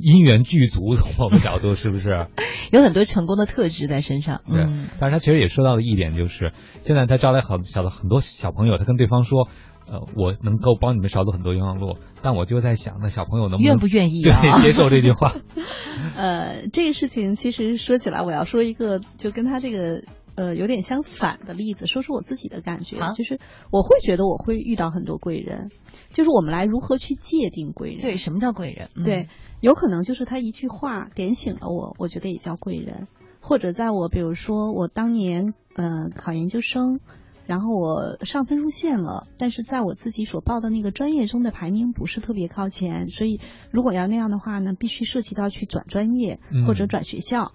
[0.00, 0.94] 因缘具足。
[0.96, 2.26] 从我们角度，是不是？
[2.72, 4.40] 有很多成功的特质在身上。
[4.48, 9.48] 对嗯，但是他其实也说到了一点，就是现在他招来很小的很多小朋友，他跟对方说。
[9.84, 15.34] 呃，我能够帮你们少走很多冤枉路，但我就在想，那小朋友能不能愿不愿意啊对 接受这句话？
[16.16, 20.04] 呃，这个事情其实说起来，我要说一个就跟他这个
[20.36, 23.40] 呃有点相反的例子，说说我自己的感觉，就是
[23.72, 25.70] 我会觉得我会遇到很多贵人，
[26.12, 28.00] 就是我们来如何去界定贵人。
[28.00, 28.88] 对，什么叫贵人？
[28.94, 29.26] 嗯、对，
[29.62, 33.08] 有可能就是他一句话点醒了我，我觉得也叫贵人。
[33.40, 37.00] 或者在我比如说我当年呃考研究生。
[37.44, 43.40] 然后我上分数线了，但是在我自己所报的那个专业中的排名不是特别靠前，所以
[43.72, 47.52] 如果要那样的话呢，必须涉及到去转专业或者转学校。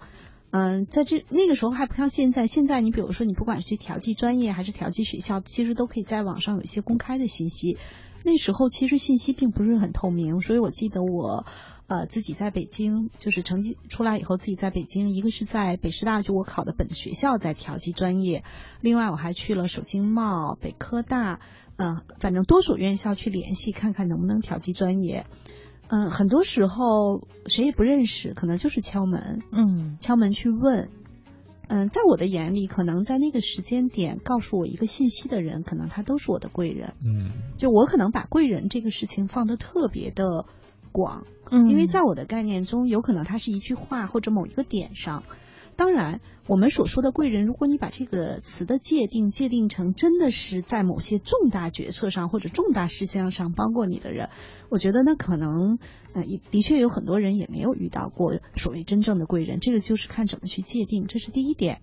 [0.50, 7.78] 嗯，在这那个时候还不像现在，现在你比如说你不管是去调剂专业还是调剂学校，其实都可以在网上有一些公开的信息。
[8.24, 11.46] 那时候其实信息并不是很透明，所以我记得我。
[11.88, 18.44] 呃，自己在北京，就是成绩出来以后，自己在北京，一个是在北师大，就我考的本学校在调剂专业，
[18.82, 21.40] 另外我还去了首经贸、北科大，
[21.76, 25.26] 呃，反正多所院校去联系，看看能不能调剂专业。
[25.88, 30.90] 嗯，很多时候谁也不认识，可能就是敲门，嗯，敲门去问。
[31.68, 36.92] 嗯，在我的眼里，可能在那个时间点告诉我一个信息的人，可能他都是我的贵人。
[37.02, 40.44] 嗯，就我可能把贵人这个事情放得特别的
[40.98, 41.26] 广。
[41.48, 45.22] 嗯，因为在我的概念中，有可能它是一句话或者某一个点上。
[45.76, 54.28] 当然，我们所说的贵人，如果你把这个词的界定界定成真的是在某些重大决策上或者重大事项上帮过你的人，
[54.70, 55.78] 我觉得那可能，
[56.14, 59.60] 呃，的确有很多人也没有遇到过所谓真正的贵人。
[59.60, 61.80] 这个就是看怎么去界定，这是第一点。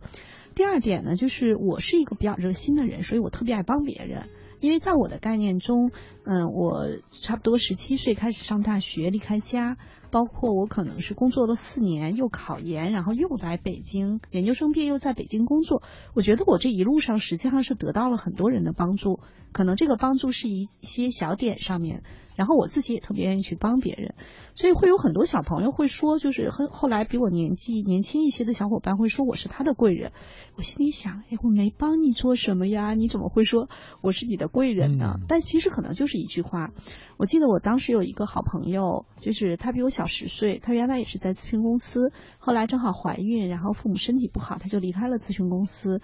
[0.56, 4.28] 第二点呢，就是我是一个比较热心的人，所以我特别爱帮别人。
[4.66, 5.92] 因为在我的概念中，
[6.24, 6.88] 嗯，我
[7.22, 9.78] 差不多十七岁开始上大学，离开家，
[10.10, 15.84] 包括我可能是工作了四年，又考研，然后又来北京，研究生毕业又在北京工作。
[16.16, 19.20] 我觉得我这一路上实际上是得到了很多人的帮助，
[19.52, 22.02] 可能这个帮助是一些小点上面。
[22.36, 24.16] 然后我自己也特别愿意去帮别人，
[24.54, 30.12] 所以会有很多小朋友会说，就是后后来比我年纪年轻一些的小伙伴会说我是他的贵人。
[30.56, 33.70] 我心里想，哎，我没帮你做什么呀，你怎么会说
[34.02, 35.16] 我是你的贵人呢？
[35.28, 36.72] 但其实可能就是一句话。
[37.18, 46.02] 我记得我当时有一个好朋友，就是他比我小十岁，他原来也是在咨询公司，后来正好怀孕，然后父母身体不好，他就离开了咨询公司。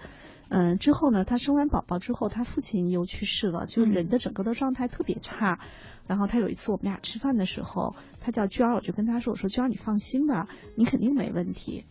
[0.48, 5.58] 嗯，之后呢，她生完宝宝之后，她父亲又去世了，就是人的整个的状态特别差。
[6.06, 11.86] 然后他有一次我们俩吃饭的时候，他叫娟儿，我就跟他说：“我说娟儿，你放心吧，你肯定没问题。”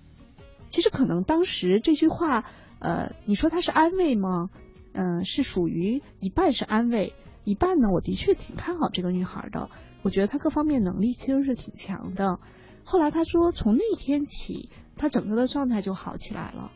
[0.70, 2.44] 其实可能当时这句话，
[2.80, 4.50] 呃，你说他是安慰吗？
[4.94, 7.14] 嗯，是属于一半是安慰，
[7.46, 9.70] 一半呢，我的确挺看好这个女孩的。
[10.02, 12.40] 我觉得她各方面能力其实是挺强的。
[12.84, 16.72] 后来他说，从那天起，他整个的状态就好起来了。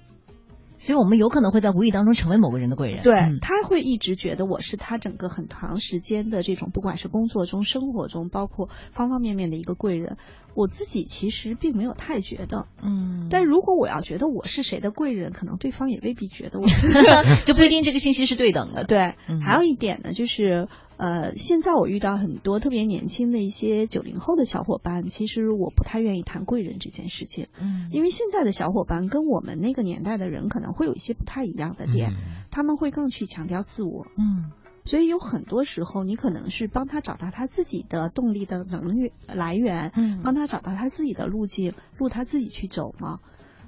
[0.77, 3.03] 所以，我们有可能会在无意当中成为某个人的贵人。
[3.03, 10.17] 对，他会一直觉得我是他整个很长时间的这种，不管是工作中、生活中，包括方方面面的一个贵人。
[10.53, 13.27] 我自己其实并没有太觉得，嗯。
[13.29, 16.65] 但如果我要觉得我是谁的贵人，可能对方也未必觉得我，
[17.45, 18.85] 就不一定这个信息是对等的。
[18.85, 32.13] 对，还有一点呢，就是呃，现在我遇到很多特别年轻的一些九零后的小伙伴，其实我不太愿意谈贵人这件事情，嗯，因为现在的小伙伴跟我们那个年代的人可能会有一些不太一样的点，
[32.51, 34.51] 他们会更去强调自我，嗯。
[34.87, 43.19] 所以有很多时候，你可能是帮他找到他自己的动力的能力来源，嗯，帮他找到他自己的路径，路他自己去走嘛。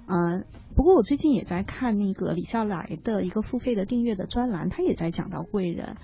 [0.06, 5.98] 嗯，不过我最近也在看那个李笑来的一个付费的订阅的专栏，他也在讲到贵人。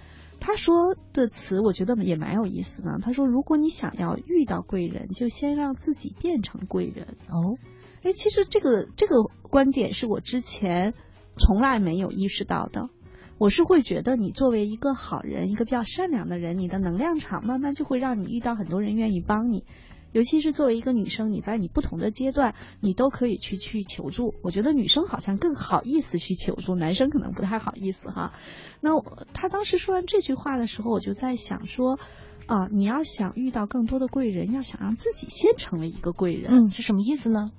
[0.46, 3.00] 他说的词，我觉得也蛮有意思的。
[3.02, 7.16] 他说，如果你想要遇到贵人，就先让自己变成贵人。
[7.30, 7.56] 哦，
[8.04, 10.94] 哎，其实这个这个观点是我之前
[11.38, 12.90] 从来没有意识到的。
[13.38, 19.64] 我是会觉得，你作为一个好人，一个比较善良的人，你的能量场慢慢就会让你遇到很多人愿意帮你。
[20.14, 24.36] 尤其是作为一个女生，你在你不同的阶段，你都可以去去求助。
[24.42, 28.32] 我觉得女生好像更好意思去求助，男生可能不太好意思哈。
[28.80, 28.92] 那
[29.34, 32.00] 他当时说完这句话的时候，我就在想说，
[32.46, 37.52] 啊，你要想遇到更多的贵人，要想让自己先成为一个贵人，嗯，是什么意思呢？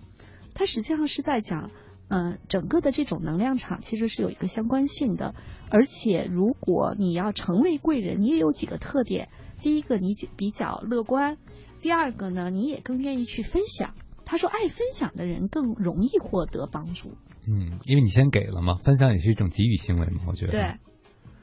[0.54, 1.70] 他实际上是在讲。
[2.06, 5.34] 嗯，整个的这种能量场其实是有一个相关性的，
[5.70, 9.30] 而且如果你要成为贵人，你也有几个特点。
[9.62, 11.36] 第一个，你比较乐观；
[11.84, 13.94] 第二个呢，你也更愿意去分享。
[14.24, 17.10] 他说，爱分享的人更容易获得帮助。
[17.46, 20.52] 嗯，因为你先给了嘛，分享也是一种给予行为嘛，我觉得。
[20.52, 20.78] 对，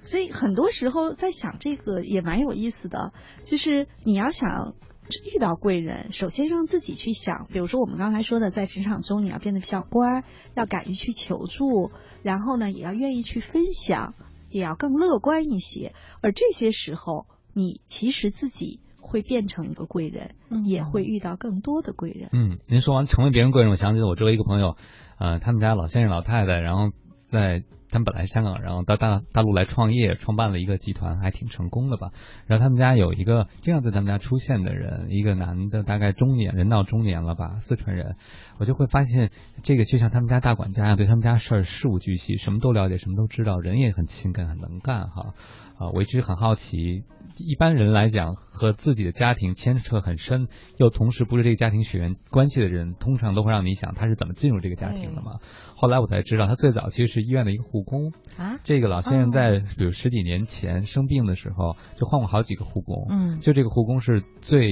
[0.01, 3.13] 所以很多时候在想这个也蛮有意思的，
[3.43, 4.73] 就是你要想。
[5.25, 10.23] 遇到贵人，首先让自己去想，比如说我们刚才说的，在职场中你要变得比较乖，
[10.53, 11.91] 要敢于去求助，
[12.23, 14.13] 然后呢，也要愿意去分享，
[14.49, 15.93] 也要更乐观一些。
[16.21, 18.79] 而这些时候，你其实自己
[19.11, 20.31] 会变成一个贵人，
[20.65, 22.29] 也会遇到更多的贵人。
[22.31, 24.77] 嗯，您说完成为别人贵人，我想起了我周围一个朋友，
[25.19, 26.91] 呃，他们家老先生老太太，然后
[27.27, 32.11] 在他们本来香港，然后到大大陆来创业，创办了一个集团，还挺成功的吧。
[32.47, 38.15] 然后他们家有一个经常在他们家出现的人，一个男的，大概中年人到中年了吧，四川人。
[38.59, 39.29] 我就会发现，
[39.61, 45.33] 这个就像他们家大管家一样，对他们家事儿事无巨细，什么都了解，什么都知道，人也很勤恳，很能干哈。
[45.81, 47.05] 啊，我一直很好奇，
[47.39, 55.39] 一般人来讲，和自己的家庭牵扯很深，又同时不是这个家庭血缘关系的人，通常都会让你想他是怎么进入这个家庭的嘛？
[55.75, 58.59] 后来我才知道，他最早其实是医院的一个护工啊。
[58.63, 63.07] 这个老先生在比如十几年前生病的时候，就换过好几个护工。
[63.09, 64.69] 嗯，就这个护工是最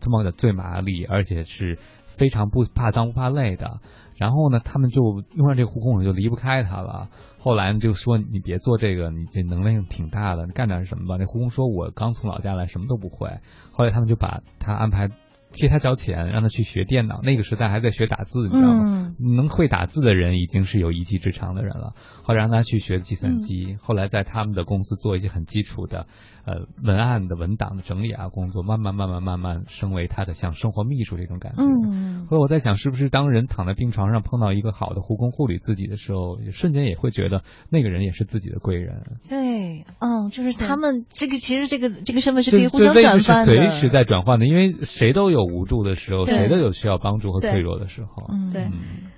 [0.00, 1.78] 这么的最麻利，而且是
[2.18, 3.78] 非常不怕脏不怕累的。
[4.20, 5.02] 然后呢，他们就
[5.34, 7.08] 用上这个护工，就离不开他了。
[7.38, 11.16] 后来就说你别做这个，你这能量挺大的，你干点什么吧。
[11.18, 13.30] 那护工说，我刚从老家来，什么都不会。
[13.72, 15.08] 后来他们就把他安排。
[15.52, 17.20] 替他交钱，让他去学电脑。
[17.24, 19.12] 那个时代还在学打字，你知道吗？
[19.18, 21.94] 能会打字的人已经是有一技之长的人了。
[22.22, 26.06] 后来让他去学计算机，后来在他们的公司做一些很基础的
[26.50, 31.62] 呃文案的文档的整理啊工作，慢慢慢慢慢慢升为他的像生活秘书这种感觉。
[31.62, 39.02] 嗯，所以我在想，是不是当人躺在病床上碰到一个好的护工护理自己的时候，瞬间也会觉得那个人也是自己的贵人。
[39.28, 48.26] 对，嗯，就是他们这个其实这个这个身份是可以互相转换的，随时在转换的，因为谁都有无助的时候，谁都有需要帮助和脆弱的时候。
[48.32, 48.62] 嗯，对。
[48.62, 49.10] 嗯，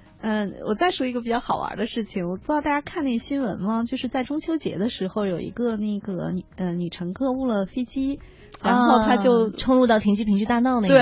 [0.66, 3.85] 我再说一个比较好玩的事情，我不知道大家看那新闻吗？
[3.85, 8.20] 就是在中秋节的时候，有一个那个女呃女乘客误了飞机，
[8.62, 11.01] 然后她就冲入到停机坪去大闹那个对，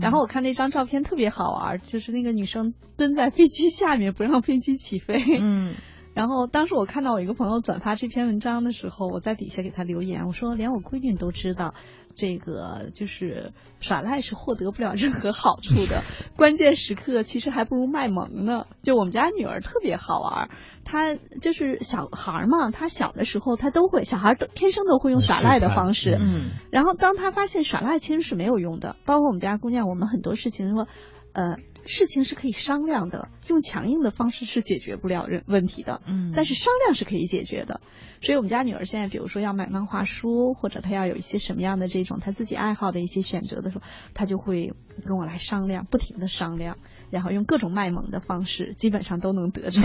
[0.00, 5.22] 然后我看那张照片特别好玩，就是那个女生蹲在飞机下面不让飞机起飞。
[5.40, 5.74] 嗯。
[6.14, 11.72] 然后当时我看到我一个朋友转发这篇文章的时候，我在底下给他留言，我说连我闺女都知道。
[12.14, 16.02] 这个就是耍赖是获得不了任何好处的，
[16.36, 18.66] 关键时刻其实还不如卖萌呢。
[18.82, 20.50] 就我们家女儿特别好玩，
[20.84, 26.16] 她就是小孩嘛，她小的时候她都会，小孩都天生都会用耍赖的方式。
[26.20, 26.50] 嗯。
[26.70, 30.86] 然后当她发现耍赖其实是没有用的，包括我们家姑娘，我们很多事情说，
[31.32, 31.56] 呃。
[31.84, 36.00] 事情是可以商量的，用强硬的方式是解决不了人问题的。
[36.06, 37.80] 嗯，但是商量是可以解决的。
[38.20, 44.72] 所以我们家女儿现在，比如说要买漫画书，或者她要有一些什么样的这种她自己爱好的一些选择的时候，她就会
[45.04, 46.78] 跟我来商量，不停的商量。
[47.12, 49.82] 然后用各种卖萌的方式，基本上都能得着。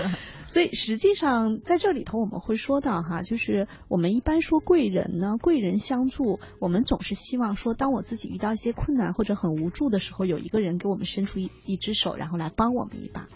[0.48, 13.28] 所以实际上在这里头，我们会说到哈，就是我们一般说贵人呢，贵人相助，我们总是希望说，当我自己遇到一些困难或者很无助的时候，有一个人给我们伸出一一只手，然后来帮我们一把。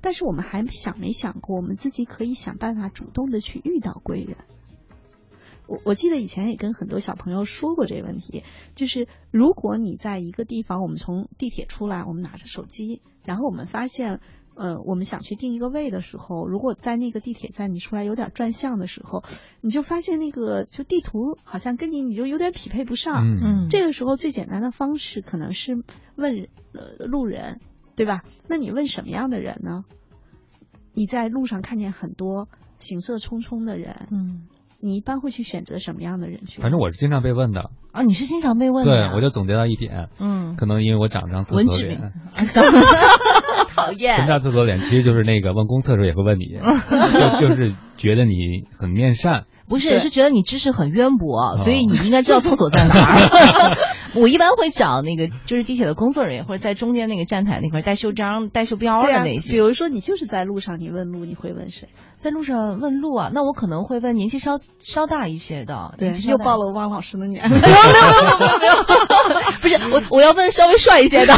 [0.00, 4.36] 但是我们还想没想过，我们自己可以想办法主动的去遇到贵人。
[5.68, 8.42] 我我记得以前也跟很多小朋友说过这个问题，
[8.74, 14.20] 就是如果你在一个地方，我们从地铁出来，我们拿着手机，然后我们发现，
[14.54, 19.22] 呃，我们想去定一个位的时候，如果在那个地铁站你出来有点转向的时候，
[19.60, 25.84] 你就发现那个就地图好像跟你你就有点匹配不上，嗯，这个时候最简单的方式可能是
[26.16, 27.60] 问呃路人，
[27.94, 28.24] 对吧？
[28.46, 29.84] 那你问什么样的人呢？
[30.94, 32.48] 你在路上看见很多
[32.80, 34.48] 行色匆匆的人，嗯。
[34.80, 36.62] 你一般会去选择什么样的人群？
[36.62, 39.08] 反正我是经常被问的啊，你是经常被问的。
[39.08, 42.12] 对，我就总结到一点，嗯，可能因为我长张厕所脸
[43.74, 44.16] 讨厌。
[44.16, 44.78] 什么叫厕所脸？
[44.80, 46.46] 其实就是那个问公厕的时候也会问你，
[47.40, 49.44] 就就是觉得你很面善。
[49.68, 53.76] 不是，是觉得你知识很渊博，所以你应该知道厕所在哪儿。
[54.14, 59.52] 我一般会找那个就是地铁的工作人员，或者在中间那个站台那块带袖章、带袖标的那些。
[59.52, 61.88] 比如说，你就是在路上，你问路，你会问谁？
[62.18, 63.30] 在路上问路啊？
[63.32, 65.94] 那我可能会问年纪稍稍大一些的。
[65.98, 67.50] 对，又暴露汪老师的年 龄。
[67.50, 67.74] 没有没有
[68.28, 71.34] 没有没有，不是我我要问稍微帅一些的。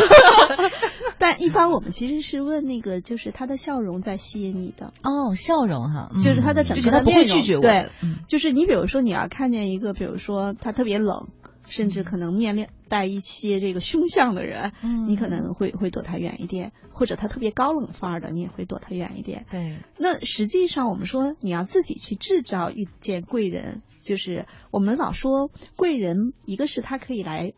[1.18, 4.92] 但一般我们其实是问那个，就是他的笑容在吸引你的。
[5.02, 7.60] 哦，笑容哈，就是他的整个的面容。
[7.60, 7.90] 对，
[8.26, 11.26] 就是你比如说你要看见一个，比如说他特别冷。
[11.70, 19.46] 甚至可能面面带一些这个凶相的人，嗯，你可能会会躲他远一点，或者他特别高冷范儿的，你也会躲他远一点。
[19.48, 27.52] 对，那实际上我们说你要自己去制造遇见贵人，就是我们老说贵人，一个是他可以来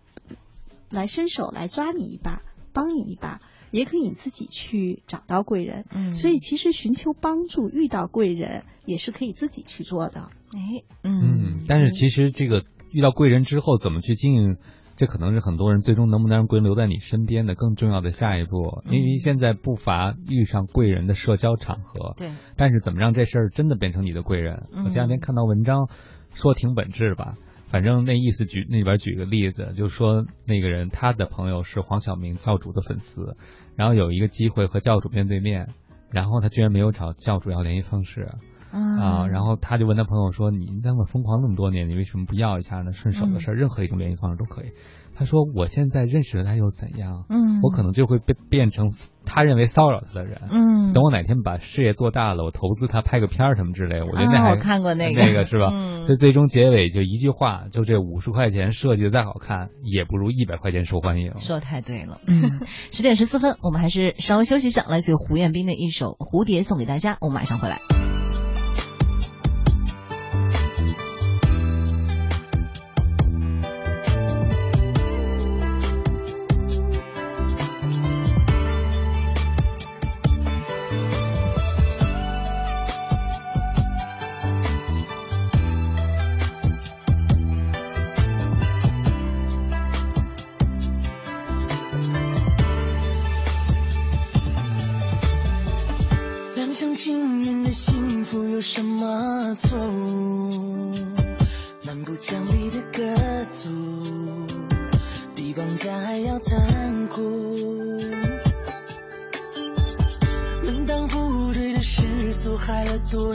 [0.91, 2.43] 来伸手来抓你一把，
[2.75, 3.41] 帮你一把，
[3.71, 5.87] 也可以你自己去找到贵人。
[5.91, 10.29] 嗯，所以其实寻求帮助、遇到贵人也是可以自己去做的。
[10.55, 12.63] 哎，嗯，但是其实这个。
[12.93, 14.57] 遇到贵人之后怎么去经营，
[14.97, 18.83] 这可能是很多人最终能不能让贵人留在你身边的更重要的下一步。
[18.91, 22.31] 因为现在不乏遇上贵人的社交场合，对。
[22.57, 24.67] 但是怎么让这事儿真的变成你的贵人？
[24.85, 25.89] 我前两天看到文章
[26.35, 27.35] 说挺本质吧，
[27.69, 33.37] 反正那意思举那边举个例子，就是说那个人他的朋友是黄晓明教主的粉丝，
[33.75, 35.69] 然后有一个机会和教主面对面，
[36.11, 38.29] 然后他居然没有找教主要联系方式。
[38.73, 42.93] 啊，然后他就问他朋友说：“你那么疯狂那么多年，你为什么不要一下呢？
[42.93, 44.73] 顺手的事儿，任何一种联系方式都可以。”
[45.15, 47.27] 他说：“我现在认识了他又怎样？
[47.29, 48.91] 嗯，我可能就会变变成
[49.27, 50.41] 他认为骚扰他的人。
[50.51, 55.69] 嗯，等我哪天把事业做大了，我投资他拍个片儿什么之类，我觉得那还我看过那个那个是吧？
[55.71, 61.35] 嗯，所以最终结尾就一句话，就这五十块钱设计的再好看，也不如一百块钱受欢迎。
[61.41, 62.19] 说的太对了。
[62.27, 62.41] 嗯，
[62.91, 68.22] 十点十四分，我们还是稍微休息一下，来自胡彦斌的一首《蝴蝶》送给大家，我们马上回来。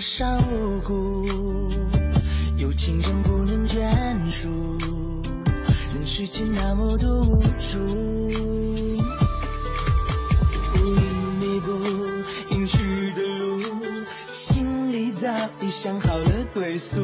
[0.10, 1.28] 伤无辜
[2.56, 4.48] 有情人不能眷属
[5.94, 9.00] 人世间那么多无助乌
[10.76, 11.04] 云
[11.40, 13.62] 密布隐去的路
[14.32, 15.30] 心里早
[15.60, 17.04] 已想好了归宿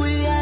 [0.00, 0.39] 为爱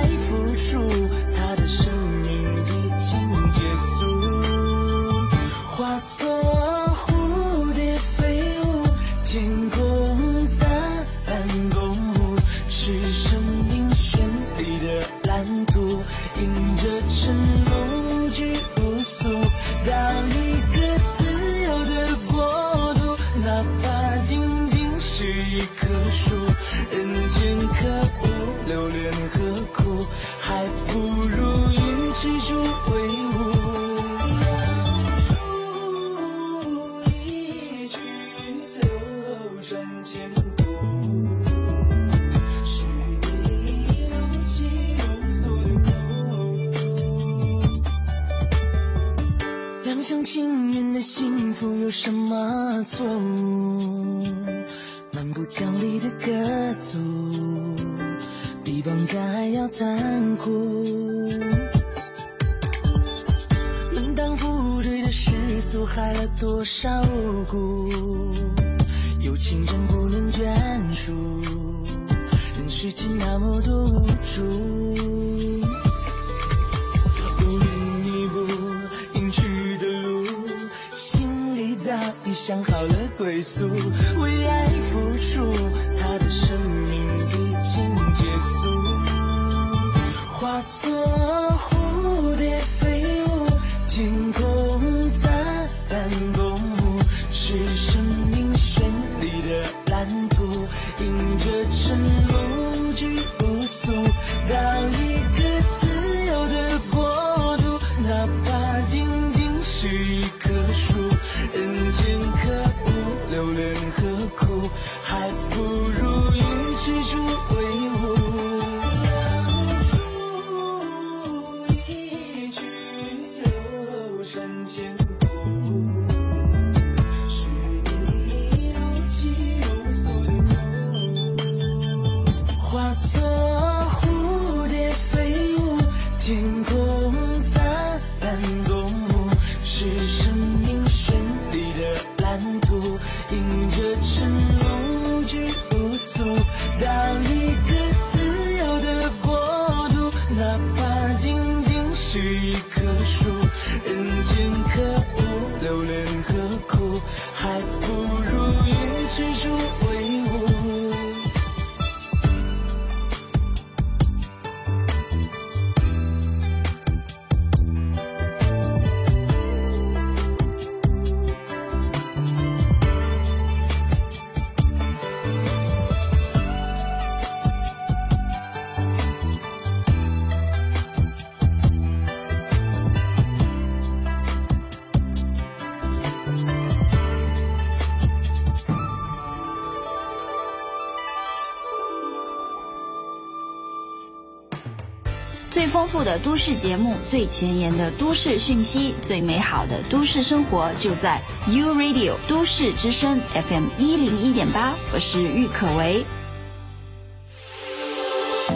[196.09, 204.75] 的都市节目，最前沿的都市讯息，最美好的都市生活，就在 U Radio 都市之声 FM 一零一点八。
[204.95, 206.07] 我是郁可唯。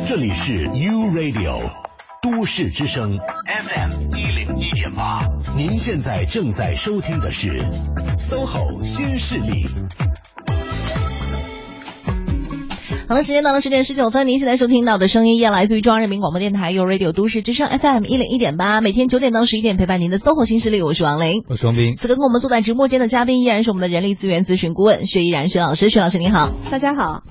[0.06, 1.70] 这里是 U Radio
[2.22, 7.68] 都市之声 FM 一零一点八，您现在正在收听的是
[8.16, 9.66] SOHO 新势力。
[13.12, 21.92] 好了，时间到了十点十九分，您现在收听到的声音依然来自于中央人民广播电台 u Radio 都市之声 FM 一零一点八，每天九点到十一点陪伴您的 SOHO 新势力，我是王琳，我是王斌。
[21.94, 27.22] 此刻跟我们坐在直播间的嘉宾依然是我们的人力资源咨询顾问薛依然薛老师，薛老师您好，大家好。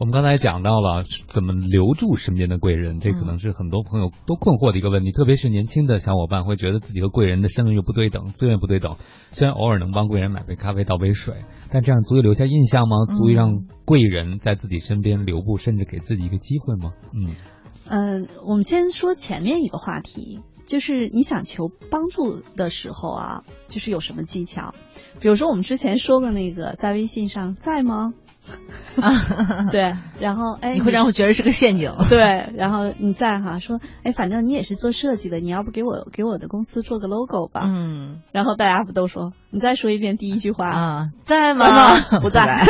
[0.00, 8.96] 我们刚才讲到了怎么留住身边的贵人，这可能是很多朋友都困惑的一个问题，特别是年轻的小伙伴会觉得自己和贵人的身份又不对等，资源不对等。
[9.32, 13.12] 虽然偶尔能帮贵人买杯咖啡、倒杯水，但这样足以留下印象吗？
[13.12, 16.92] 足以让贵人在自己身边留步，甚至给自己一个机会吗？
[17.12, 17.34] 嗯，
[17.88, 24.76] 嗯，我们先说前面一个话题，就是你想求帮助的时候啊，就是有什么技巧？
[25.18, 28.12] 比如说我们之前说的那个，在微信上在吗？
[29.00, 31.92] 啊，对，然后哎，你会让我觉得是个陷阱。
[32.10, 37.62] 对，然后你在哈说，哎，反正你也是做设计的，你要不给我给我的公司做个 logo 吧？
[37.66, 42.00] 嗯，然后大家不都说，你再说一遍第一句话啊，在吗？
[42.22, 42.64] 不在。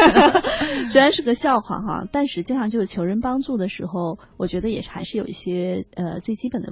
[0.90, 6.68] 虽然是个笑话哈，但实际上就是求人帮助的时候，我觉得也还是有一些呃最基本的。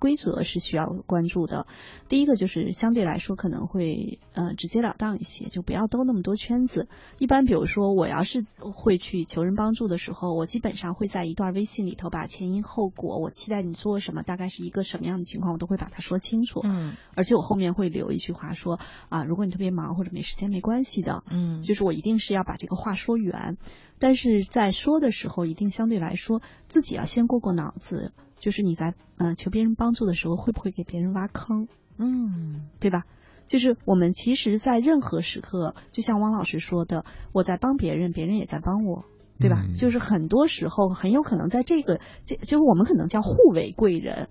[0.00, 1.68] 规则是需要关注的。
[2.08, 6.88] 第一个就是相对来说可能会呃直截了当一些，就不要兜那么多圈子。
[7.18, 16.60] 一般比如说我要是会去求人帮助的时候，我基本上会在一段微信里头把前因后果，我期待你做什么，大概是一个什么样的情况，我都会把它说清楚。
[16.64, 16.94] 嗯。
[17.14, 18.80] 而且我后面会留一句话说
[19.10, 21.22] 啊，如果你特别忙或者没时间没关系的。
[21.30, 21.62] 嗯。
[21.62, 23.58] 就是我一定是要把这个话说圆，
[24.00, 28.12] 但是在说的时候一定相对来说自己要先过过脑子。
[28.40, 31.68] 就是你在嗯求别人帮助的时候，会不会给别人挖坑？
[31.98, 33.04] 嗯，对吧？
[33.46, 39.04] 就是我们其实，在任何时刻，就像汪老师说的，我在帮别人，别人也在帮我，
[39.38, 39.66] 对吧？
[39.76, 44.30] 就是很多时候，很有可能在这个，这就是我们可能叫互为贵人。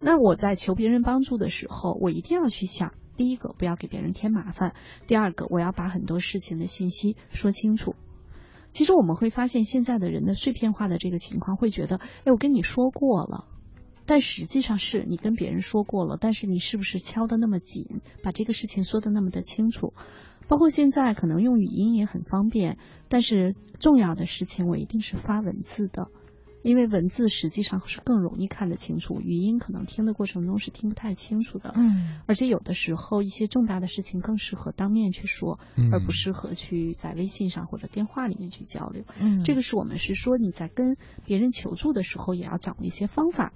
[0.00, 4.70] 那我在求别人帮助的时候，我一定要去想：第一个，不要给别人添麻烦；
[5.06, 7.94] 第二个，我要把很多事情的信息说清楚。
[8.70, 13.46] 其实我们会发现，现在的人的碎片化的这个情况，会觉得，哎，我跟你说过了，
[14.06, 19.94] 但实际上是你跟别人说过了，但是你是不是敲的那么紧，把这个事情说的那么的清楚？
[20.46, 26.08] 包括现在可能用语音也很方便，但是重要的事情我一定是发文字的。
[26.62, 31.72] 因为文字实际上是更容易看得清楚，语音可能听的过程中是听不太清楚的。
[31.76, 35.60] 嗯，而且有的时候一些重大的事情更适合当面去说，
[35.92, 39.04] 而不适合去在微信上或者电话里面去交流。
[39.20, 43.52] 嗯，这个是我们是说你在跟别人求助的时候也要掌握一些方法。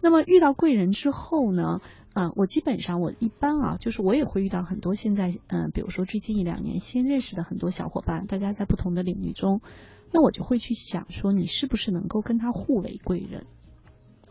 [0.00, 1.80] 那么遇到贵人之后呢？
[2.14, 9.60] 啊，我基本上我一般啊，就是我也会遇到很多现在嗯，比如说最近一两年新认识的很多小伙伴，大家在不同的领域中。
[10.14, 13.48] 那我就会去想说，你是不是能够跟他互为贵人？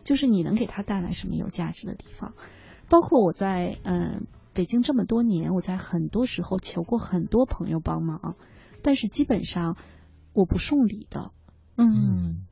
[0.02, 2.32] 就是你能给他带来什么有价值的地方？
[2.88, 8.36] 包括我在嗯北京这么多年，我在很多时候求过很多朋友帮忙，
[8.80, 9.76] 但是基本上
[10.32, 11.32] 我不送礼的。
[11.76, 12.46] 嗯，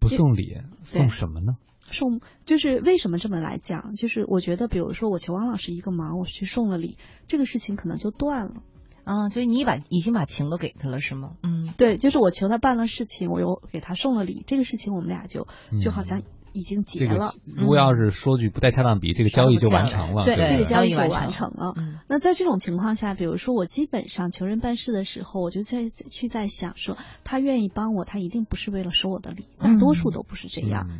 [0.00, 1.56] 不送礼，送什么呢？
[1.86, 3.94] 送就是为什么这么来讲？
[3.94, 8.62] 就是我觉得，比如说我求王老师一个忙，我去送了礼，这个事情可能就断了。
[9.04, 11.32] 啊，所以你把已经把情都给他了是吗？
[11.42, 15.46] 嗯，对，就是我求他办了事情，我又给他送了礼，这个事情我们俩就
[15.80, 17.34] 就好像已经结了。
[17.44, 20.24] 如果要是说句不太恰当比，这个交易就完成了。
[20.24, 21.74] 对，这个交易就完成了。
[22.08, 30.88] 那在这种情况下，比如说我基本上求人办事的时候，我就在去在想说，他愿意帮我，他一定不是为了收我的礼，大多数都不是这样。
[30.88, 30.94] 这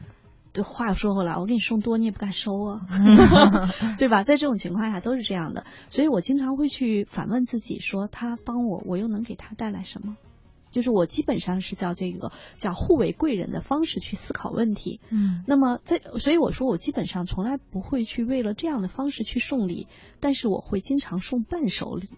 [0.63, 2.87] 话说回来，我给你送多，你也不敢收啊，
[3.99, 4.23] 对吧？
[4.23, 10.17] 在这种情况下都是这样的，所以我经常会去反问自己：说他帮我，我又能给他带来什么？
[10.71, 15.01] 就是我基本上是叫这个叫互为贵人的方式去思考问题。
[15.09, 19.87] 嗯，那么在所以我说我基本上从来不会去为了这样的方式去送礼，
[20.19, 22.09] 但是我会经常送伴手礼，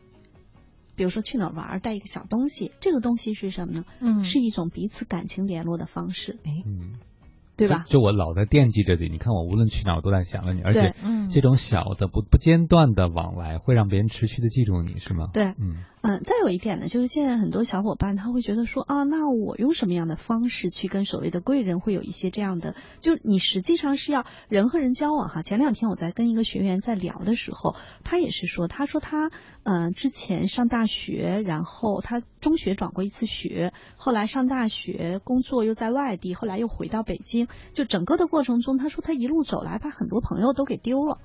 [0.95, 3.85] 比如说去哪玩带一个小东西，这个东西是什么呢？
[4.01, 6.39] 嗯，是一种彼此感情联络的方式。
[6.45, 6.95] 哎，嗯。
[7.57, 7.85] 对吧？
[7.89, 10.95] 就我老在惦记着你，你看我无论去哪，我都在想着你，而且
[11.33, 15.29] 这种小的不不间断的往来，会让别人持续的记住你，是吗？
[15.33, 15.85] 对，嗯。
[16.03, 22.77] 嗯，再有一点呢，就是现在很多小伙伴他会觉得说啊，那我用什么样的方式去跟所谓的贵人会有一些这样的？
[23.01, 25.43] 就你实际上是要人和人交往哈。
[25.43, 29.33] 前两天我在跟一个学员在聊的时候，他也是说，他说他
[29.65, 41.19] 嗯之前上大学，然后他中学转过一次学，后来上大学工作又在外地，后来又回到北京，就整个的过程中，他说他一路走来把很多朋友都给丢了。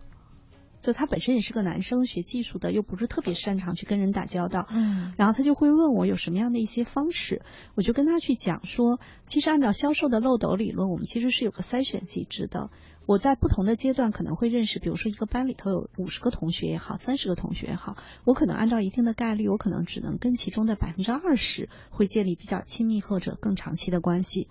[0.82, 4.68] 就他本身也是个男生，学技术的，又不是特别擅长去跟人打交道。
[4.72, 7.44] 嗯，然后他就会问我有什么样的一些方式，
[7.76, 12.72] 我就跟他去讲说，其实按照销售的漏斗理论，我们其实是有个筛选机制的。
[13.06, 24.48] 我在不同的阶段可能会认识，比如说一个班里头有五十个同学也好，三十个同学也好，我可能按照一定的概率，我可能只能跟其中的百分之二十会建立比较亲密或者更长期的关系。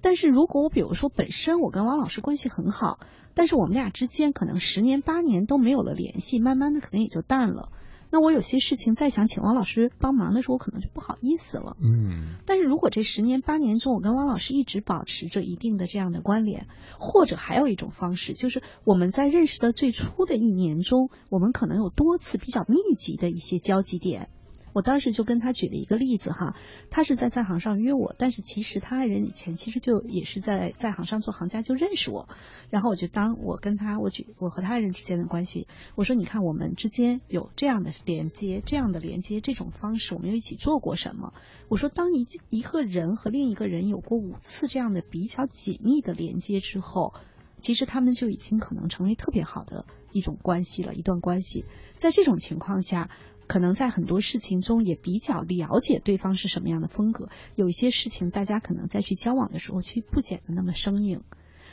[0.00, 2.98] 但是如果我比如说本身我跟王老师关系很好，
[3.34, 7.70] 但是我们俩之间可能十年八年都没有了联系，慢慢的可能也就淡了。
[8.12, 11.76] 那我有些事情再想请王老师帮忙的时候，我可能就不好意思了。
[11.80, 16.66] 嗯，但是如果这十年八年中，我跟王老师一直保持着一定的这样的关联，
[16.98, 24.28] 或者还有一种方式，就是我们在认识的最初的一年中，我们可能有多次比较密集的一些交集点。
[24.72, 26.56] 我当时就跟他举了一个例子哈，
[26.90, 32.28] 他是在在行上约我，但是其实他爱人以前其实就也是在在行上做行家就认识我，
[32.70, 41.34] 然后我就当我跟他我举我和他爱人之间的关系，我说你看我们之间有这样的连接，这样的连接这种方式，我们又一起做过什么？
[41.68, 47.14] 我说当一一个人和另一个人有过五次这样的比较紧密的连接之后，
[47.58, 51.64] 其实他们就已经可能成为特别好的一种关系了，一段关系。
[51.98, 53.10] 在这种情况下。
[53.50, 61.24] 可能在很多事情中也比较了解对方是什么样的风格，有一些事情大家可能在去交往的时候去不显得那么生硬。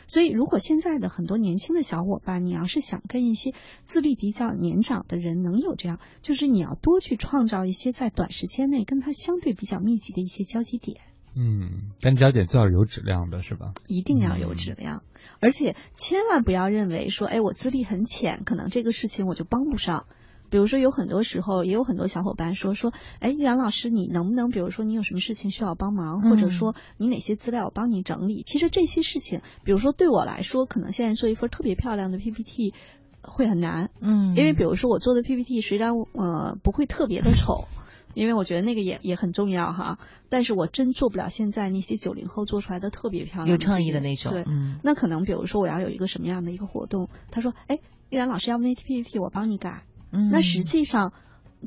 [0.08, 3.54] 所以，如果现在的很多年轻的小伙伴，你要是想跟一些
[3.86, 10.98] 资历比较年长的人能有这样，就是你要多去创造一些在短时间内跟他相对比较密集的一些交集点。
[11.36, 13.76] 嗯，但交点最好是有质量的，是吧？
[13.86, 15.04] 一定要有质量，
[15.40, 20.08] 而且千万不要认为说，哎，我资历很浅，可能这个事情我就帮不上。
[20.50, 28.44] 比如说，有很多时候也有很多小伙伴说说，哎，冉老师，你能不能，比如说你有什么事情需要帮忙，或者说你哪些资料我帮你整理？
[28.46, 32.74] 其实这些事情，比如说对我来说，可能现在做一份特别漂亮的 PPT
[33.22, 37.68] 会很难，嗯，因为比如说我做的 PPT 虽然呃不会特别的丑，
[38.14, 44.32] 因为我觉得那个也也很重要哈，但是我真做不了现在那些九零后做出来的特别漂亮、有创意的那种。
[44.32, 47.80] 对，嗯，那可能比如说我要有一个什么样的一个活动，他说，哎，
[48.10, 49.84] 依然老师，要不那 PPT 我帮你改。
[50.12, 51.14] 嗯，那实际上，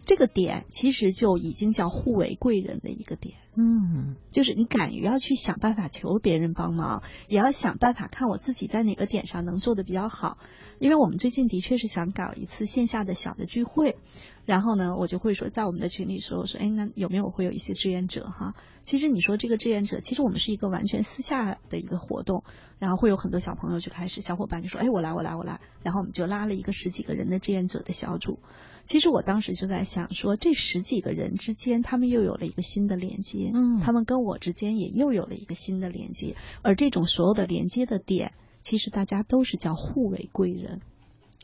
[0.05, 3.35] 这个点其实就已经叫互为贵人的一个点。
[3.57, 10.39] 嗯，就是你敢于要去想办法求别人帮忙，也要想办法看我自己在哪个点上能做的比较好。
[10.79, 13.97] 因为我们最近的确是想搞一次线下的小的聚会，
[14.45, 18.55] 然后呢，我就会说在我们的群里说，我说，哎，那有没有会有一些志愿者哈？
[18.85, 22.43] 其实你说这个志愿者，其实我们是一个完全私下的一个活动，
[22.79, 28.39] 然后会有很多小朋友就开始，小伙伴就说，哎，我来，我来，我来，然后我们就拉了一个十几个人的志愿者的小组。
[28.85, 38.33] 其实我当时就在想说，这十几个人之间，他们又有了一个新的连接，嗯，他们跟我之间也又有了一个新的连接，而这种所有的连接的点，
[38.63, 40.81] 其实大家都是叫互为贵人。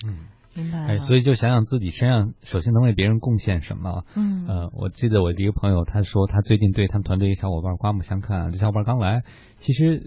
[0.04, 0.26] 嗯，
[0.56, 0.86] 明白。
[0.86, 4.04] 哎，所以就想想自己身上首先能为别人贡献什么。
[4.14, 8.50] 嗯，呃，我记得我的一个朋友，他说他最近对他们团队一个小伙伴刮目相看。
[8.50, 9.22] 这小伙伴刚来，
[9.58, 10.02] 其实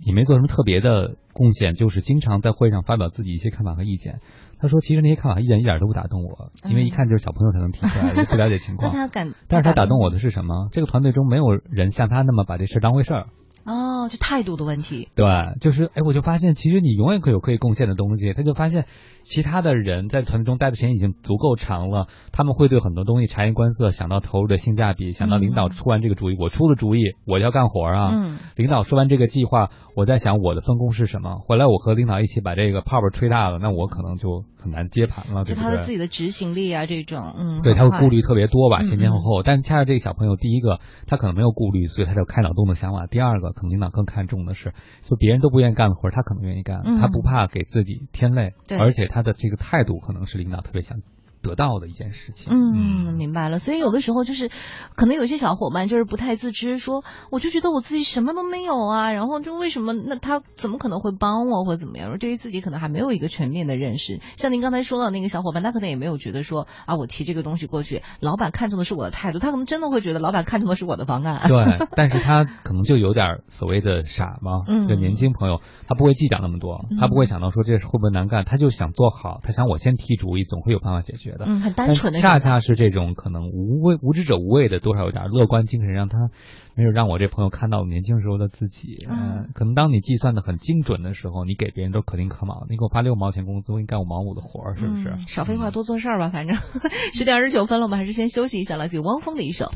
[0.00, 4.20] 也没做什么特别的贡献，就是经常在会上发表自己一些看法和意见。
[4.58, 8.92] 他说，其实那些看法意见一点都不打动我，因为一看就是小朋友才能提出来的，不了解情况。
[9.10, 10.68] 但是他打动我的是什么？
[10.70, 13.26] 这个团队中没有人像他那么把这事当回事儿。
[13.64, 15.08] 哦，就态度的问题。
[15.14, 15.26] 对，
[15.60, 18.32] 就是哎，我就发现其实你永远可有可以贡献的东西。
[18.32, 18.86] 他就发现
[19.30, 28.10] 其他的人在团队中待的时间已经足够长了，他们会对很多东西察言观色，想到投入的性价比，想到领导出完这个主意，我出了主意，我要干活啊。
[28.12, 28.38] 嗯。
[28.56, 31.36] 领导说完这个计划，我在想我的分工是什么。
[31.46, 35.62] 回来我和领导一起把这个泡泡吹大了，那我可能就很难接盘了，对不对？
[35.62, 37.62] 就他的自己的执行力啊，这种，嗯。
[37.62, 39.44] 对，他会顾虑特别多吧，前前后后。
[39.44, 51.02] 但恰恰这个小朋友，第一个他可能没有顾虑，所以他就开脑洞的想法；第二个，可能领导更看重的是，就别人都不愿意干的活，他可能愿意干，他不怕给自己添累，而且他他的这个态度可能是领导特别想
[51.42, 52.52] 得到的一件事情。
[52.52, 53.58] 嗯，明白了。
[53.58, 54.50] 所以有的时候就是，
[54.96, 62.18] 可能有些小伙伴就是不太自知，说我就觉得我自己什么都没有啊，然后就为什么那他怎么可能会帮我或怎么样？
[62.18, 64.20] 对于自己可能还没有一个全面的认识。
[64.36, 71.48] 像您刚才说到那个小伙伴，他可能也没有觉得说啊，我提这个东西过去，老板看重的是我的态度，他可能真的会觉得老板看重的是我的方案。
[71.48, 71.64] 对，
[71.96, 81.29] 但是他可能就有点所谓的傻嘛，嗯，就年轻朋友，他不会计较那么多，他不会想到说这会不会难干，他就想做好，他想我先提主意，总会有办法解决。
[81.38, 82.20] 嗯，很单纯的。
[82.20, 86.30] 恰恰是这种可能无畏无知者无畏的，多少有点乐观精神，让他
[86.74, 88.98] 没有让我这朋友看到年轻时候的自己。
[89.08, 92.66] 嗯，可能当你计算的很精准的时候，你给别人都可丁可卯。
[92.68, 95.16] 你给我发六毛钱工资，我给你干五毛五的活儿，是不是？
[95.26, 96.30] 少废话，多做事儿吧。
[96.30, 96.56] 反正
[97.12, 99.72] 十点二十九分了，我们还是先休息一下，来自汪峰的一首，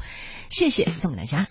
[0.51, 1.47] 谢谢送给大家。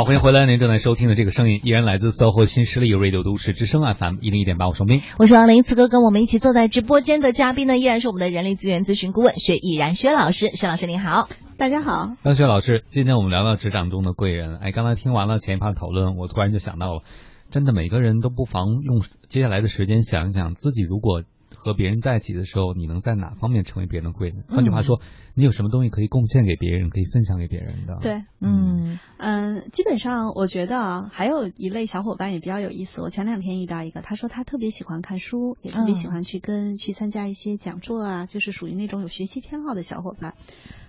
[0.00, 0.46] 好，欢迎回来！
[0.46, 5.02] 您正在收听的这个声音依然来自 SOHO 新势力 Radio 都市之声 FM 一零一点八，我双冰。
[5.18, 10.52] 我是王林，此刻跟我们一起坐在直播间的嘉宾呢，依然是我们的人力资源咨询顾问薛毅然薛老师。
[10.54, 11.28] 薛老师您好，
[11.58, 12.14] 大家好。
[12.24, 14.56] 张薛老师，今天我们聊聊职场中的贵人。
[14.56, 17.02] 哎，刚才听完了前一趴讨论，我突然就想到了，
[17.50, 21.24] 真的每个人都不妨用接下来的时间想一想，自己如果
[21.62, 24.44] 和别人在一起的时候，你能在哪方面成为别人的贵人？
[24.48, 25.00] 换句话说，
[25.34, 27.98] 你有什么东西可以贡献给别人，可以分享给别人的？
[28.00, 33.02] 对，嗯嗯，基本上我觉得啊，还有一类小伙伴也比较有意思。
[33.02, 40.34] 我前两天遇到一个，他说他特别喜欢看书，也特别喜欢去跟、去参加一些讲座啊，就是属于那种有学习偏好的小伙伴。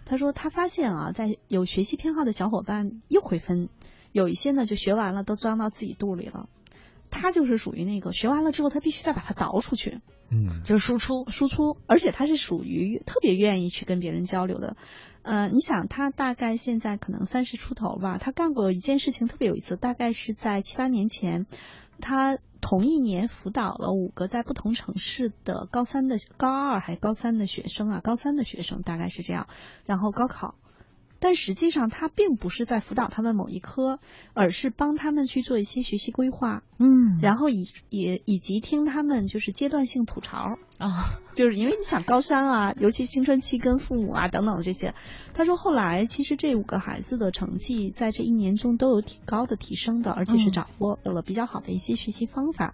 [0.05, 3.69] 他说他发现啊，在有学习偏好的小伙伴又会分，
[4.13, 6.47] 有一些呢就学完了都装到自己肚里了。
[7.11, 9.99] 他就是属于那个学完了之后，他必须再把它倒出去，
[10.31, 14.75] 嗯，就是输出输出，而且他是属于特别愿意去跟别人交流的。
[15.21, 21.45] 呃，你想他大概现在可能三十出头吧，他干过一件事情特别有意思，大概是在七八年前，
[21.99, 29.47] 他同一年辅导了五个在不同城市的高三的高二还高三的学生啊，高三的学生大概是这样，
[29.85, 30.55] 然后高考。
[31.21, 33.99] 但实际上他并不是在辅导他们某一科，
[34.33, 41.05] 而是帮他们去做一些学习规划，嗯，然后以也以及听他们就是阶段性吐槽啊，
[41.35, 44.95] 就是因为你想高三啊，尤其青春期跟父母啊等等这些。
[45.35, 52.73] 他说后来其实这五个孩子的成绩在这一年中都有挺高的提升的，而且是掌握了比较好的一些学习方法。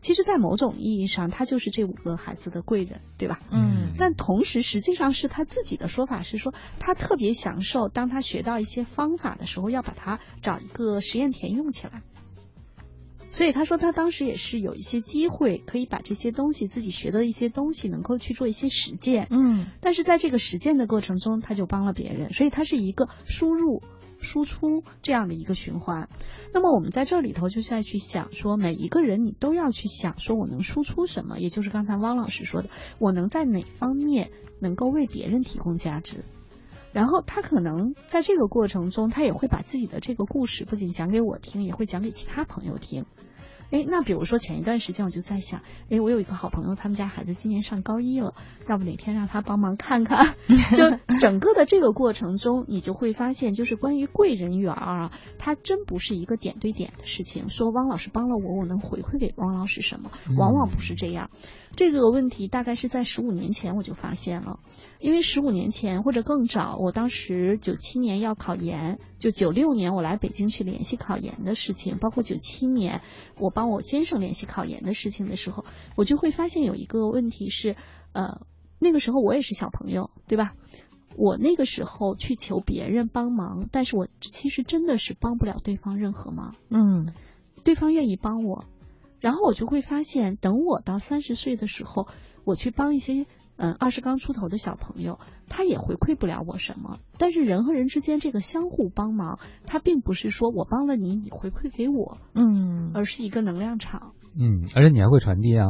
[0.00, 3.40] 其实，在某种意义上，他就是这五个孩子的贵人，对吧？
[3.50, 3.92] 嗯。
[3.98, 12.02] 但同时，实际上是他自己的说法是说，他特别享受当他学到一些方法的时候，要把它找一个实验田用起来。
[13.30, 19.28] 所以他说，他当时也是有一些机会可以把这些东西自己学的一些东西能够去做一些实践。
[19.30, 19.66] 嗯。
[19.80, 23.82] 但是在这个实践的过程中，他就帮了别人，所以他是一个输入。
[24.20, 26.08] 输出这样的一个循环，
[26.52, 36.24] 那么我们在这里头就在去想说，每一个人你都要去想说，我能输出什么，也就是刚才汪老师说的，我能在哪方面能够为别人提供价值。
[36.92, 43.06] 然后他可能在这个过程中，他也会把自己的这个故事不仅讲给我听，也会讲给其他朋友听。
[43.70, 48.34] 哎，那比如说前一段时间我就在想，哎，我有一个好朋友，他们家孩子今年上高一了，
[48.68, 50.34] 要不哪天让他帮忙看看？
[50.76, 57.48] 就整个的这个过程中，你就会发现，就是关于贵人缘啊，它真不是一个点对点的事情。
[57.48, 60.10] 说汪老师帮了我，我能回馈给汪老师什么？
[60.36, 61.30] 往往不是这样。
[61.76, 64.60] 这个问题大概是在十五年前我就发现了，
[64.98, 73.00] 因为十五年前或者更早，我当时九七年要考研，就九六年我来北京去联系考研的事情，包括九七年
[73.38, 75.64] 我帮我先生联系考研的事情的时候，
[75.96, 77.76] 我就会发现有一个问题是，
[78.12, 78.40] 呃，
[78.78, 80.54] 那个时候我也是小朋友，对吧？
[81.16, 86.54] 我那个时候去求别人帮忙，但是我其实真的是帮不了对方任何忙。
[86.68, 87.12] 嗯，
[87.64, 88.64] 对方愿意帮我。
[89.20, 92.08] 然后我就会发现，等我到三十岁的时候，
[92.44, 95.18] 我去帮一些嗯二十刚出头的小朋友，
[95.48, 96.98] 他也回馈不了我什么。
[97.18, 104.14] 但是人和人之间这个相互帮忙，它并不是说我帮了你，你回馈给我，嗯，而是一个能量场。
[104.34, 105.66] 嗯，而且你还会传递啊。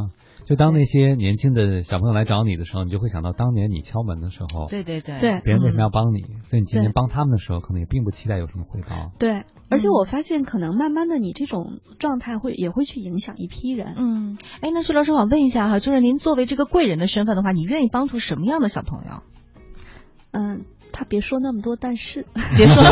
[0.50, 6.22] 就当那些年轻的小朋友来找你的时候，你就会想到当年你敲门的时候，对对对，对，别人为什么要帮你？
[6.42, 9.12] 所以你今天帮他们的时候，可能也并不期待有什么回报。
[9.16, 13.94] 对，而且我发现，可能慢慢的，你这种状态会也会去影响一批人。
[13.96, 19.22] 嗯，哎，那徐老师，我问一下哈，就是您作为这个贵人的身份的话，你愿意帮助什么样的小朋友？
[20.32, 22.26] 嗯，他别说那么多，但是
[22.56, 22.82] 别说。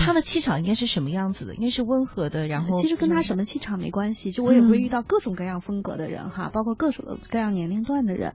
[0.00, 1.54] 他的气场应该是什么样子的？
[1.54, 8.34] 应该是温和的，然后其实跟他什么气场没关系，就我也会遇到各种各样风格的人哈，包括各种各样年龄段的人。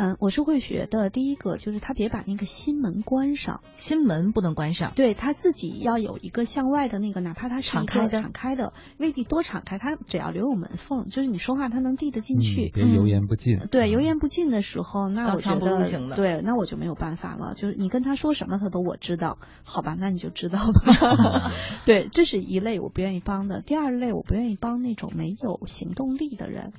[0.00, 13.58] 嗯，我是会学的，第一个就是他别把那个心门关上，心门不能关上，对他自己要有一个向外的那个，哪怕他是敞开的，敞开的未必多敞开，他只要留有门缝，就是你说话他能递得进去，别油盐不进。
[13.70, 17.52] 对，油盐不进的时候，那我觉得的对，那我就没有办法了。
[17.54, 21.52] 就是你跟他说什么，他都我知道，好吧，那你就知道吧。
[21.84, 23.60] 对，这是一类我不愿意帮的。
[23.60, 26.72] 第二类我不愿意帮那种没有行动力的人，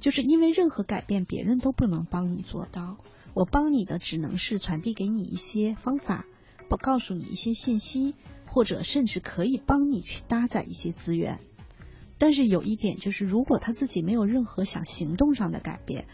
[0.00, 2.98] 就是因为任何改变别人都不能帮你做到。
[3.34, 6.24] 我帮你的只能是传递给你一些方法，
[6.68, 8.14] 不告诉你一些信息，
[8.46, 11.38] 或者甚至可以帮你去搭载一些资源。
[12.18, 16.06] 但是有一点就是，如果他自己没有任何想行动上的改变，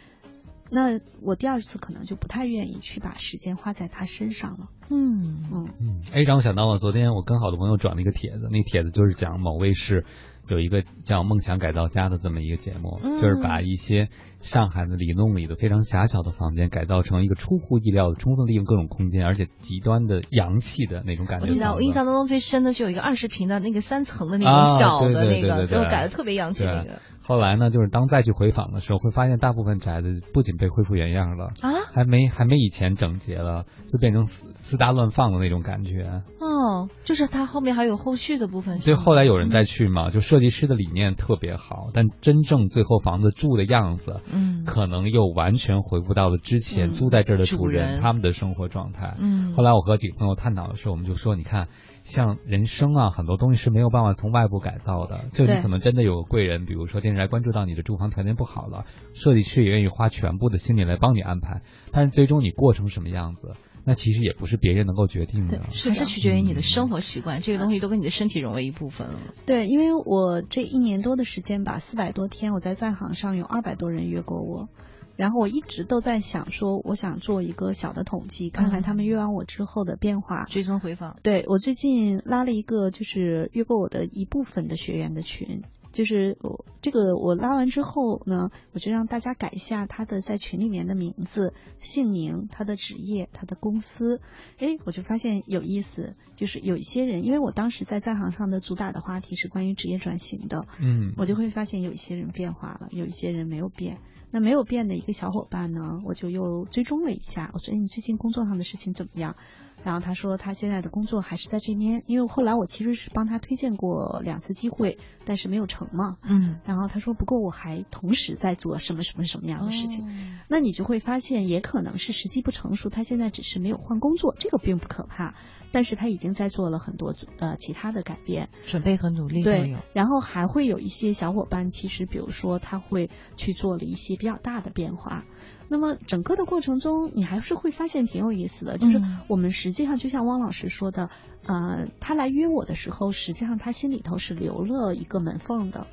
[0.68, 4.70] 那我第二次可能就不太愿意去把时间花在他身上了。
[4.90, 10.04] 嗯嗯嗯，哎，让我想到了昨天我跟好多朋友转了一个帖子，那帖子就是讲某卫视
[10.48, 14.08] 有一个叫《梦想改造家》的这么一个节目，嗯、就是把一些
[14.40, 21.46] 上海的里弄里的非常狭小的房间改造成一个出乎意料的充分利用各种空间，而且极端的洋气的那种感觉。
[21.46, 27.00] 我记得我印象当中最深的是有一个二十平的那个三层的那种小的那个，最后改的特别洋气那个。
[27.24, 36.22] 后来呢，就是当再去回访的时候，会发现大部分宅子不仅被恢复原样了啊，还没还没以前整洁了，就变成四四大乱放的那种感觉。
[36.40, 38.80] 哦，就是它后面还有后续的部分。
[38.80, 49.16] 所以后来有人再去嘛，就设计师的理念特别好，但真正最后房子住的样子，嗯，可能又完全回复到了之前住在这儿的主人他们的生活状态。
[49.20, 51.68] 嗯，后来我和几个朋友探讨的时候，我们就说，你看。
[52.04, 55.24] 像人生啊，很多东西是没有办法从外部改造的。
[55.32, 58.84] 就你可能真的有个贵人，比如说电视台关注到你的住房条件不好了，
[59.14, 61.62] 设计师也愿意花全部的心力来帮你安排。
[61.92, 63.52] 但是最终你过成什么样子，
[63.84, 65.60] 那其实也不是别人能够决定的。
[65.62, 69.18] 还是取决于你的生活习惯，这个东西都跟你的身体融为一部分了。
[69.46, 74.68] 对，因为我这一年多的时间吧，四百多天，我在在行上有二百多人约过我。
[75.16, 81.16] 然后我一直都在想说，我想做一个小的统计，看看他们约完我之后的变化，追踪回访。
[81.22, 85.62] 对我最近拉了一个，就是约过我的一部分的学员的群，
[85.92, 94.20] 就是我这个我拉完之后呢，我就让大家改一下他的在群里面的名字、姓名、他的职业、他的公司。
[94.58, 103.98] 哎，我就发现有意思，就是有一些人，因为我当时在在行上的主打的话题是关于职业转型的，嗯，我就会发现有一些人变化了，有一些人没有变。
[104.32, 109.36] 那没有变的一个小伙伴呢，我就又追踪了一下，我说：“哎，你最近工作上的事情怎么样？”
[109.84, 116.16] 然后他说他现在的工作还是在这边，因为后来我其实是帮他推荐过两次机会，但是没有成嘛。
[116.22, 116.60] 嗯。
[116.64, 120.10] 然后他说不过我还同时在做什么什么什么样的事情，哦
[120.48, 125.34] 那你就会发现也可能是时机不成熟，他现在只是没有换工作，这个并不可怕，
[125.72, 135.24] 但是他已经在做了很多呃其他的改变，准备和努力都对有。，然后还会有一些小伙伴，其实比如说他会去做了一些比较大的变化。
[135.72, 141.08] 那么整个的过程中，你还是会发现挺有意思的，就是嗯我们实际上就像汪老师说的，
[141.46, 145.86] 呃，他来约我的时候，实际上他心里头是留了一个门缝的。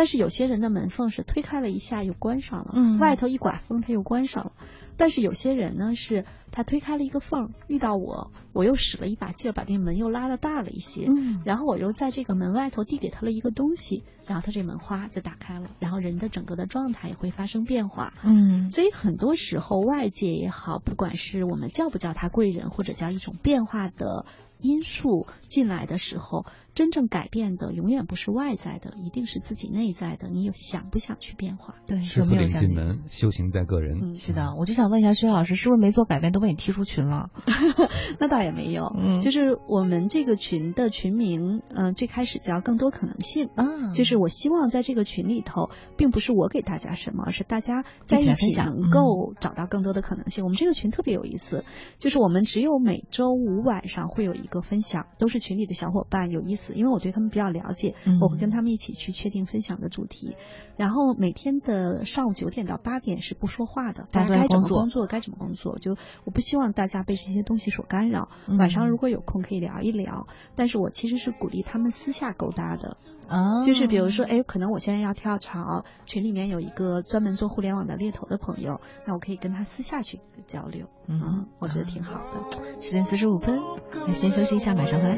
[0.00, 4.52] 但是有些人的门缝是推开了一下又关上了，嗯外头一刮风它又关上了。
[4.96, 18.14] 但是有些人呢，是他推开了一个缝，遇到我，我又使了一把劲儿，把那门又拉的大了一些，嗯然后我又在这个门外头递给他了一个东西，然后他这门花就打开了，然后人的整个的状态也会发生变化。
[18.22, 24.24] 嗯所以很多时候外界也好，不管是我们叫不叫他贵人，或者叫一种变化的
[24.62, 30.28] 因素进来的时候，真正改变的永远不是外在的，一定是自己内在的。
[30.28, 31.74] 你有想不想去变化？
[31.86, 32.60] 对，师傅领有没有这样？
[32.66, 33.98] 进门，修行在个人。
[34.02, 37.30] 嗯是的，我就想问一下薛老师，是不是没做改变都被你踢出群了？
[38.18, 43.48] 那倒也没有，嗯就是我们这个群的群名，嗯、最开始叫更多可能性。
[43.54, 50.44] 啊就是我希望在这个群里头，并不是我给大家什么，而是大家在一起能够找到更多的可能性。
[50.44, 51.64] 我们这个群特别有意思，
[51.98, 60.36] 就是我们只有每周五晚上会有一个分享，都是群里的小伙伴有意思，因为我对他们比较了解，嗯我会跟他们一起去确定分享的主题。
[60.76, 68.28] 然后每天的上午九点到八点是不说话的，大家该怎么工作该怎么工作，就我不希望大家被这些东西所干扰。
[68.48, 72.96] 嗯晚上如果有空可以聊一聊，但是我其实是鼓励他们私下勾搭的。
[73.30, 82.42] 啊，就是比如说，哎，可能我现在要跳槽，群里面有一个专门做互联网的猎头的朋友，那我可以跟他私下去交流，嗯我觉得挺好的。
[82.80, 83.60] 十点四十五分，
[84.06, 85.16] 那先休息一下，马上回来。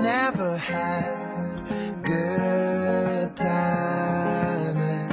[0.00, 5.08] Never had good timing.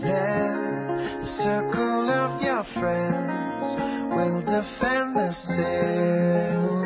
[0.00, 3.76] Then the circle of your friends
[4.14, 6.79] will defend the silver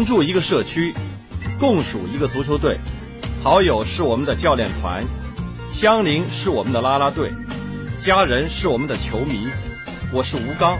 [0.00, 0.94] 同住一个社区，
[1.58, 2.78] 共属一个足球队，
[3.42, 5.04] 好友是我们的教练团，
[5.74, 7.30] 相邻是我们的啦啦队，
[8.02, 9.46] 家人是我们的球迷。
[10.10, 10.78] 我是吴刚，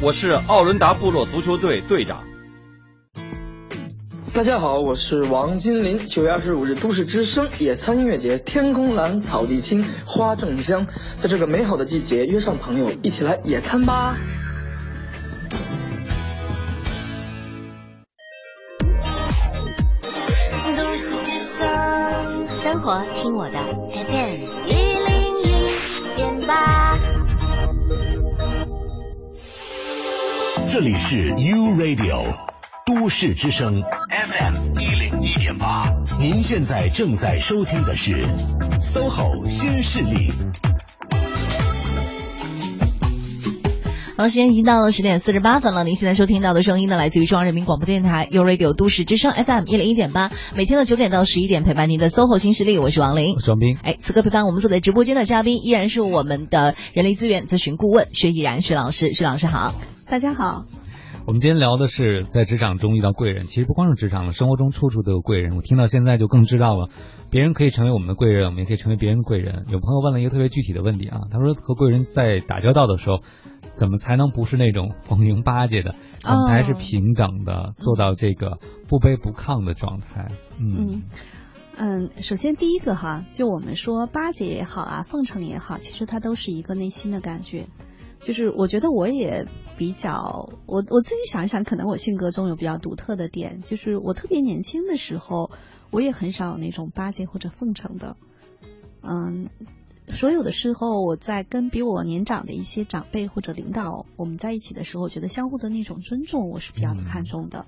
[0.00, 2.22] 我是奥伦达部落足球队队长。
[4.32, 6.06] 大家好，我是王金林。
[6.06, 10.86] 九月二十五日，都市之声野餐音乐节，天空蓝，草地青，花正香。
[11.20, 14.14] 在这个美好的季节，约上朋友一起来野餐吧。
[31.06, 32.34] 是 U Radio
[32.86, 35.86] 都市之声 FM 一零一点八，
[36.18, 38.26] 您现在正在收听的是
[38.80, 40.32] SOHO 新势力。
[44.16, 45.84] 好，时间已经到了十点四十八分了。
[45.84, 53.76] 您现在收听到的声音呢，来自于中央人民广播电台 u Radio 都市之声 FM 一零一点八，每天的九点到十一点陪伴您的 SOHO 新势力，我是王林，我是王斌。
[53.82, 59.74] 哎，此刻陪伴我们坐在直播间的嘉宾依然是我们的人力资源咨询顾问薛毅然薛老师，薛老师好，
[60.08, 60.64] 大家好。
[61.26, 65.56] 我们今天聊的是在职场中遇到贵人，其实不光是职场了，生活中处处都有贵人。
[65.56, 66.90] 我听到现在就更知道了，
[67.30, 69.64] 别人可以成为我们的贵人，我们也可以成为别人的贵人。
[69.70, 73.20] 有朋友问了一个特别具体的问题啊，他说和贵人在打交道的时候，
[73.72, 78.58] 怎么才能不是那种逢迎巴结的，怎么才是平等的，做到这个
[78.90, 80.30] 不卑不亢的状态？
[80.60, 81.04] 嗯
[81.78, 87.64] 嗯，首先第一个哈，就我们说巴结也好啊，奉承也好，其实它都是一个内心的感觉。
[88.24, 89.46] 就是我觉得我也
[89.76, 95.50] 比较，我我自己想一想，可能我性格中有比较独特的点，就是我特别年轻的时候，
[95.90, 98.16] 我也很少有那种巴结或者奉承的，
[99.02, 99.50] 嗯，
[100.08, 107.66] 所有的时候我在跟比我年长的一些长辈或者领导我们在一起的时候，我觉得相互的那种尊重我是比较看重的，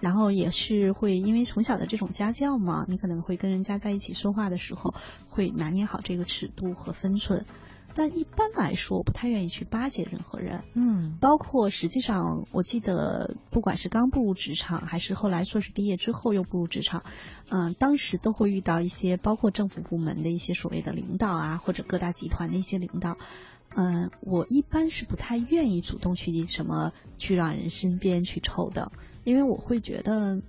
[0.00, 4.94] 然后也是会因为从小的这种家教嘛，你可能会跟人家在一起说话的时候
[5.28, 7.46] 会拿捏好这个尺度和分寸。
[7.94, 10.64] 但一般来说，我不太愿意去巴结任何人。
[10.74, 17.02] 嗯，包括实际上，我记得不管是刚步入职场，还是后来硕士毕业之后又步入职场，
[17.48, 23.16] 嗯，当时都会遇到一些包括政府部门的一些所谓的领导啊，或者各大集团的一些领导。
[23.74, 28.92] 嗯，我一般是不太愿意主动去什么去让人身边去抽的，
[29.24, 30.40] 因为我会觉得。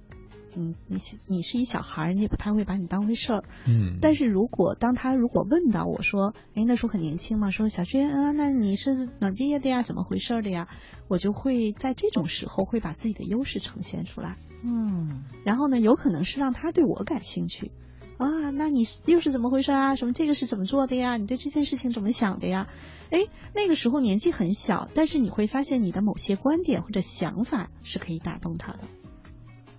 [0.55, 0.97] 嗯，你
[1.27, 3.43] 你是一小孩儿，你也不太会把你当回事儿。
[3.65, 9.81] 嗯，但是如果当他如果问到我说，哎，那时候很年轻嘛，说小娟啊，那你是哪儿毕业的呀？
[9.81, 10.67] 怎么回事的呀？
[11.07, 14.37] 我就会在这种时候会把自己的优势呈现出来。
[14.63, 17.71] 嗯，然后呢，有可能是让他对我感兴趣
[18.17, 19.95] 啊，那你又是怎么回事啊？
[19.95, 21.17] 什么这个是怎么做的呀？
[21.17, 22.67] 你对这件事情怎么想的呀？
[23.09, 28.79] 哎，那个时候年纪很小，但是你会发现你的某些观点或者想法是可以打动他的。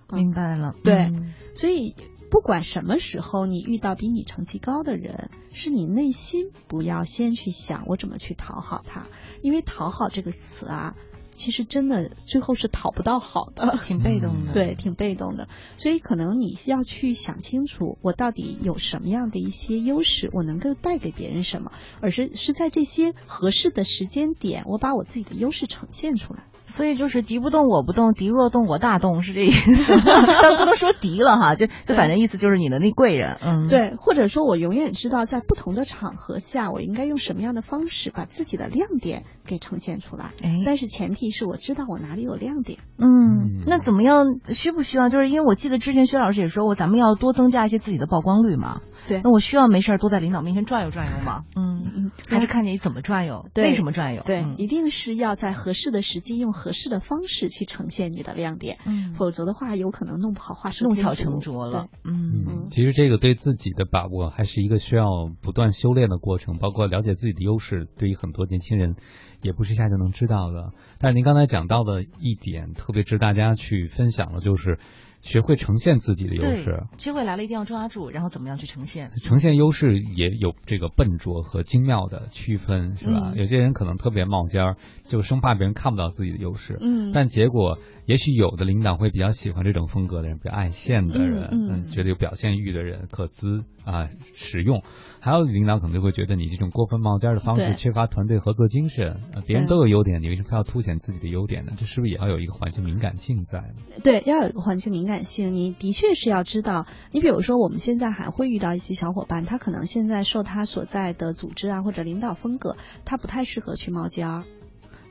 [0.09, 1.11] 明白了，对，
[1.55, 1.95] 所以
[2.29, 9.07] 不管什么时候你遇到比你成绩高的人，是你内心不要先去想我怎么去讨好他，
[9.41, 10.95] 因为讨好这个词啊，
[11.31, 15.47] 其实真的最后是讨不到好的， 挺被动的，对，挺被动的。
[15.77, 21.71] 所以可能你要去想清楚，我到底有什么样的一些优势，我能够带给别人什么，
[22.01, 26.47] 而是是在这些合适的时间点，我把我自己的优势呈现出来。
[26.65, 29.71] 所以就是敌不动我不动，敌若动我大动，是这意思。
[30.41, 40.33] 但不能说敌了哈，就就反正意思就是你的那贵人，嗯，对，或者说我永远知道在不同的场合下，我应该用什么样的方式把自己的亮点给呈现出来。
[40.43, 42.79] 哎，但是前提是我知道我哪里有亮点。
[42.97, 44.39] 嗯，那怎么样？
[44.49, 45.09] 需不需要？
[45.09, 48.81] 就是因为我记得之前薛老师也说过，咱们要多增加一些自己的曝光率嘛。
[49.07, 51.43] 对，那我需要没事儿多在领导面前转悠转悠吗？
[51.55, 54.23] 嗯嗯，还是看你怎么转悠，为什么转悠？
[54.25, 61.87] 对，一定是要在合适的时机用合适的方式去呈现你的亮点，嗯，否则的话有可能弄不好画蛇弄巧成拙了。
[62.03, 65.05] 嗯，其实这个对自己的把握还是一个需要
[65.41, 68.95] 不断修炼的过程，包括了解自己的优势，对于很多年轻人
[69.41, 70.71] 也不是一下就能知道的。
[70.99, 74.79] 但是您刚才讲到的一点特别值大家去分享的，就是。
[75.25, 79.11] 学会呈现自己的优势，机会来了一定要抓住，然后怎么样去呈现？
[79.23, 83.33] 呈现优势也有这个笨拙和精妙的区分，是吧？
[83.35, 84.77] 有些人可能特别冒尖儿，
[85.07, 86.77] 就生怕别人看不到自己的优势。
[86.79, 94.83] 嗯，但结果也许有的领导会比较喜欢这种风格的人，比较爱现的人，嗯，觉得有表现欲的人可资啊使用。
[95.19, 99.19] 还有领导可能就会觉得你这种过分冒尖的方式缺乏团队合作精神。
[99.47, 101.73] 别人都有优点，你为什么要凸显自己的优点呢？
[101.77, 103.75] 这是不是也要有一个环境敏感性在呢？
[104.03, 105.53] 对，要有一个环境敏感性。
[105.53, 114.43] 你的确是要知道，你比如说我们现在还会遇到一些小伙伴，他可能现在受他所在的组织啊或者领导风格，他不太适合去冒尖儿。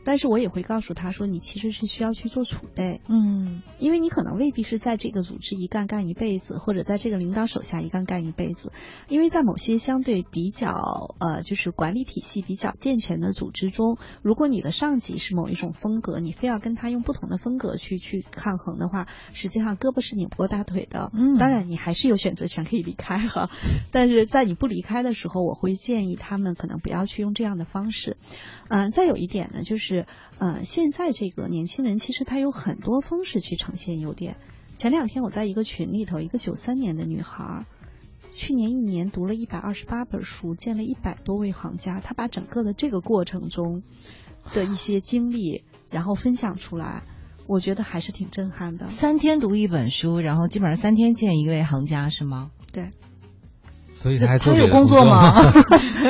[0.05, 8.72] 但是我也会告诉他说，你其实是需要去做储备，嗯，因为你可能未必是在这个组织一干干一辈子，或者在这个领导手下一干干一辈子，
[9.09, 21.10] 因为在某些相对比较呃就是管理体系比较健全的组织中，如果你的上级是某一种风格，你非要跟他用不同的风格去去抗衡的话，实际上胳膊是拧不过大腿的。
[21.14, 21.39] 嗯。
[21.39, 23.51] 当然你还是有选择权可以离开哈，
[23.90, 28.16] 但是在你不离开的时候，我会建议他们可能不要去用这样的方式。
[28.68, 29.93] 嗯、再有一点呢，就是
[30.38, 34.36] 呃，现在这个年轻人其实他有很多方式去呈现优点。
[34.76, 37.66] 前两天我在一个群里头，一个九三年的女孩儿，
[38.34, 43.82] 去年一年读了一百二十八本书，见了一百多位行家，她把整个的这个过程中
[44.52, 47.04] 的一些经历，然后分享出来，
[47.46, 48.88] 我觉得还是挺震撼的。
[48.88, 52.50] 三天读一本书，然后基本上三天见一位行家是吗？
[52.72, 52.90] 对，
[54.05, 55.32] 所以他还做他有工作吗？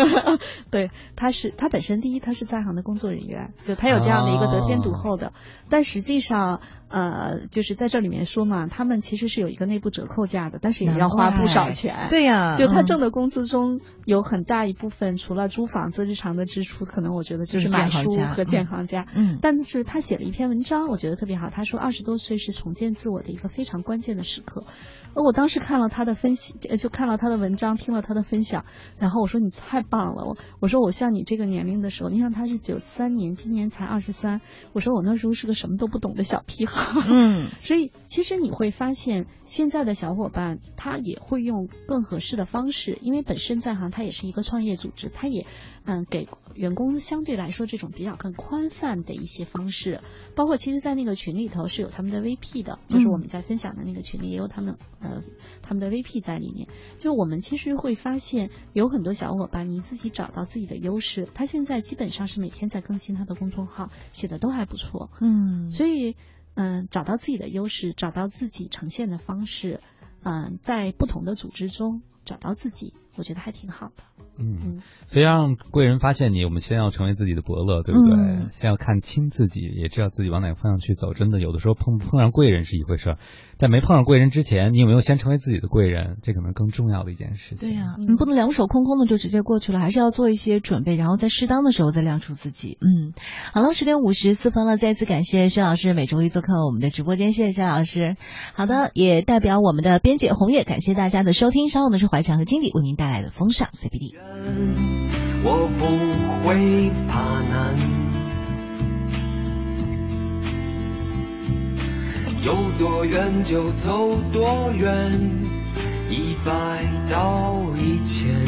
[0.69, 5.33] 对，他是他本身第一，他是在行的工作人员，就他有这样的一个得天独厚的。
[5.71, 12.09] 但实际上，呃，就是在这里面说嘛，他们其实是有一个内部折扣价的，但是也要花不少钱。
[12.11, 19.07] 对呀就他嗯挣的工资中有很大一部分，除了租房子日常的支出，可能我觉得就是买书和建行家。
[19.15, 21.49] 嗯但是他写了一篇文章，我觉得特别好。
[21.49, 24.65] 他说二十多岁是重建自我的一个非常关键的时刻。
[25.15, 28.65] 而我当时看了他的分析，呃就看了他的文章，听了他的分享，
[28.99, 30.25] 然后我说你太棒了。
[30.25, 34.41] 我我说我像你这个年龄的时候，你看他是九三年，今年才二十三。
[34.73, 36.93] 我说我那时候是个什么都不懂的小屁孩。
[37.09, 45.47] 嗯， 所以其实你会发现，现在的小伙伴他也会用更合适的方式，因为本身在行他也是一个创业组织，他也
[45.85, 50.01] 嗯给员工相对来说这种比较更宽泛的一些方式，
[50.35, 55.23] 包括其实，在那个群里头是有他们的 VP 的，就是我们在分享的那个群里也有他们呃
[55.63, 56.67] 他们的 VP 在里面。
[56.99, 65.11] 就我们其实会发现，有很多小伙伴你自己找到自己的优势，他现在基本上是每天在更新他的公众号，写的都还不错。
[65.21, 66.17] 嗯，所以，
[66.55, 69.81] 嗯、找到自己的优势，找到自己呈现的方式，
[70.23, 73.95] 嗯、在不同的组织中找到自己，我觉得还挺好的。
[74.37, 78.15] 嗯，所以让贵人发现你，我们先要成为自己的伯乐，对不对？
[78.15, 81.13] 嗯先要看清自己，也知道自己往哪个方向去走。
[81.15, 83.19] 真的，有的时候碰碰上贵人是一回事儿，
[83.59, 86.19] 在没碰上贵人之前，你有没有先成为自己的贵人？
[86.23, 87.69] 这可能更重要的一件事情。
[87.69, 92.77] 对呀、你不能两手空空的就直接过去了，还是要做一些准备，然后在适当的时候再亮出自己。
[92.81, 93.13] 嗯，
[93.53, 98.17] 好了，十点五十四分了，再次感谢薛老师每周一做客我们的直播间，谢谢薛老师。
[98.55, 101.69] 好的，也代表我们的编辑红叶，感谢大家的收听。
[101.69, 104.15] 稍后呢是怀强和经理为您带来的风尚 CBD。
[105.43, 105.87] 我不
[106.43, 107.77] 会怕难，
[112.43, 115.13] 有多远就走多远，
[116.11, 118.45] 一百到一千。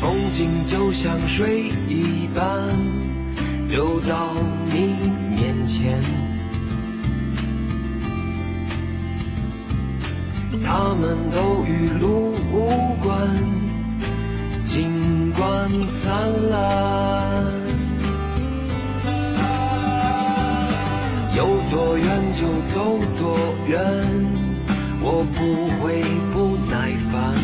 [0.00, 2.68] 风景就像水一般
[3.68, 4.34] 流到
[4.66, 4.94] 你
[5.34, 6.35] 面前。
[10.64, 13.34] 他们都与路无关，
[14.64, 17.44] 尽管灿烂。
[21.34, 23.36] 有多远就走多
[23.68, 23.76] 远，
[25.02, 25.38] 我不
[25.82, 26.02] 会
[26.32, 27.34] 不耐烦。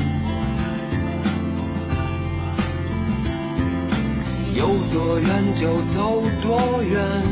[4.55, 7.22] 有多远就走多远，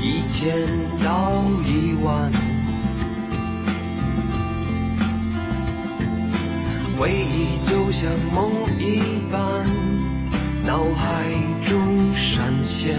[0.00, 0.66] 一千
[1.04, 1.32] 到
[1.66, 2.30] 一万。
[6.98, 9.00] 回忆就像梦一
[9.30, 9.64] 般
[10.66, 11.30] 脑海
[11.62, 12.98] 中闪现。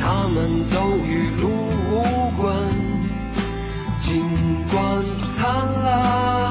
[0.00, 1.50] 他们都与路
[1.90, 2.56] 无关
[4.00, 4.22] 尽
[4.70, 5.04] 管
[5.36, 5.44] 灿
[5.82, 6.45] 烂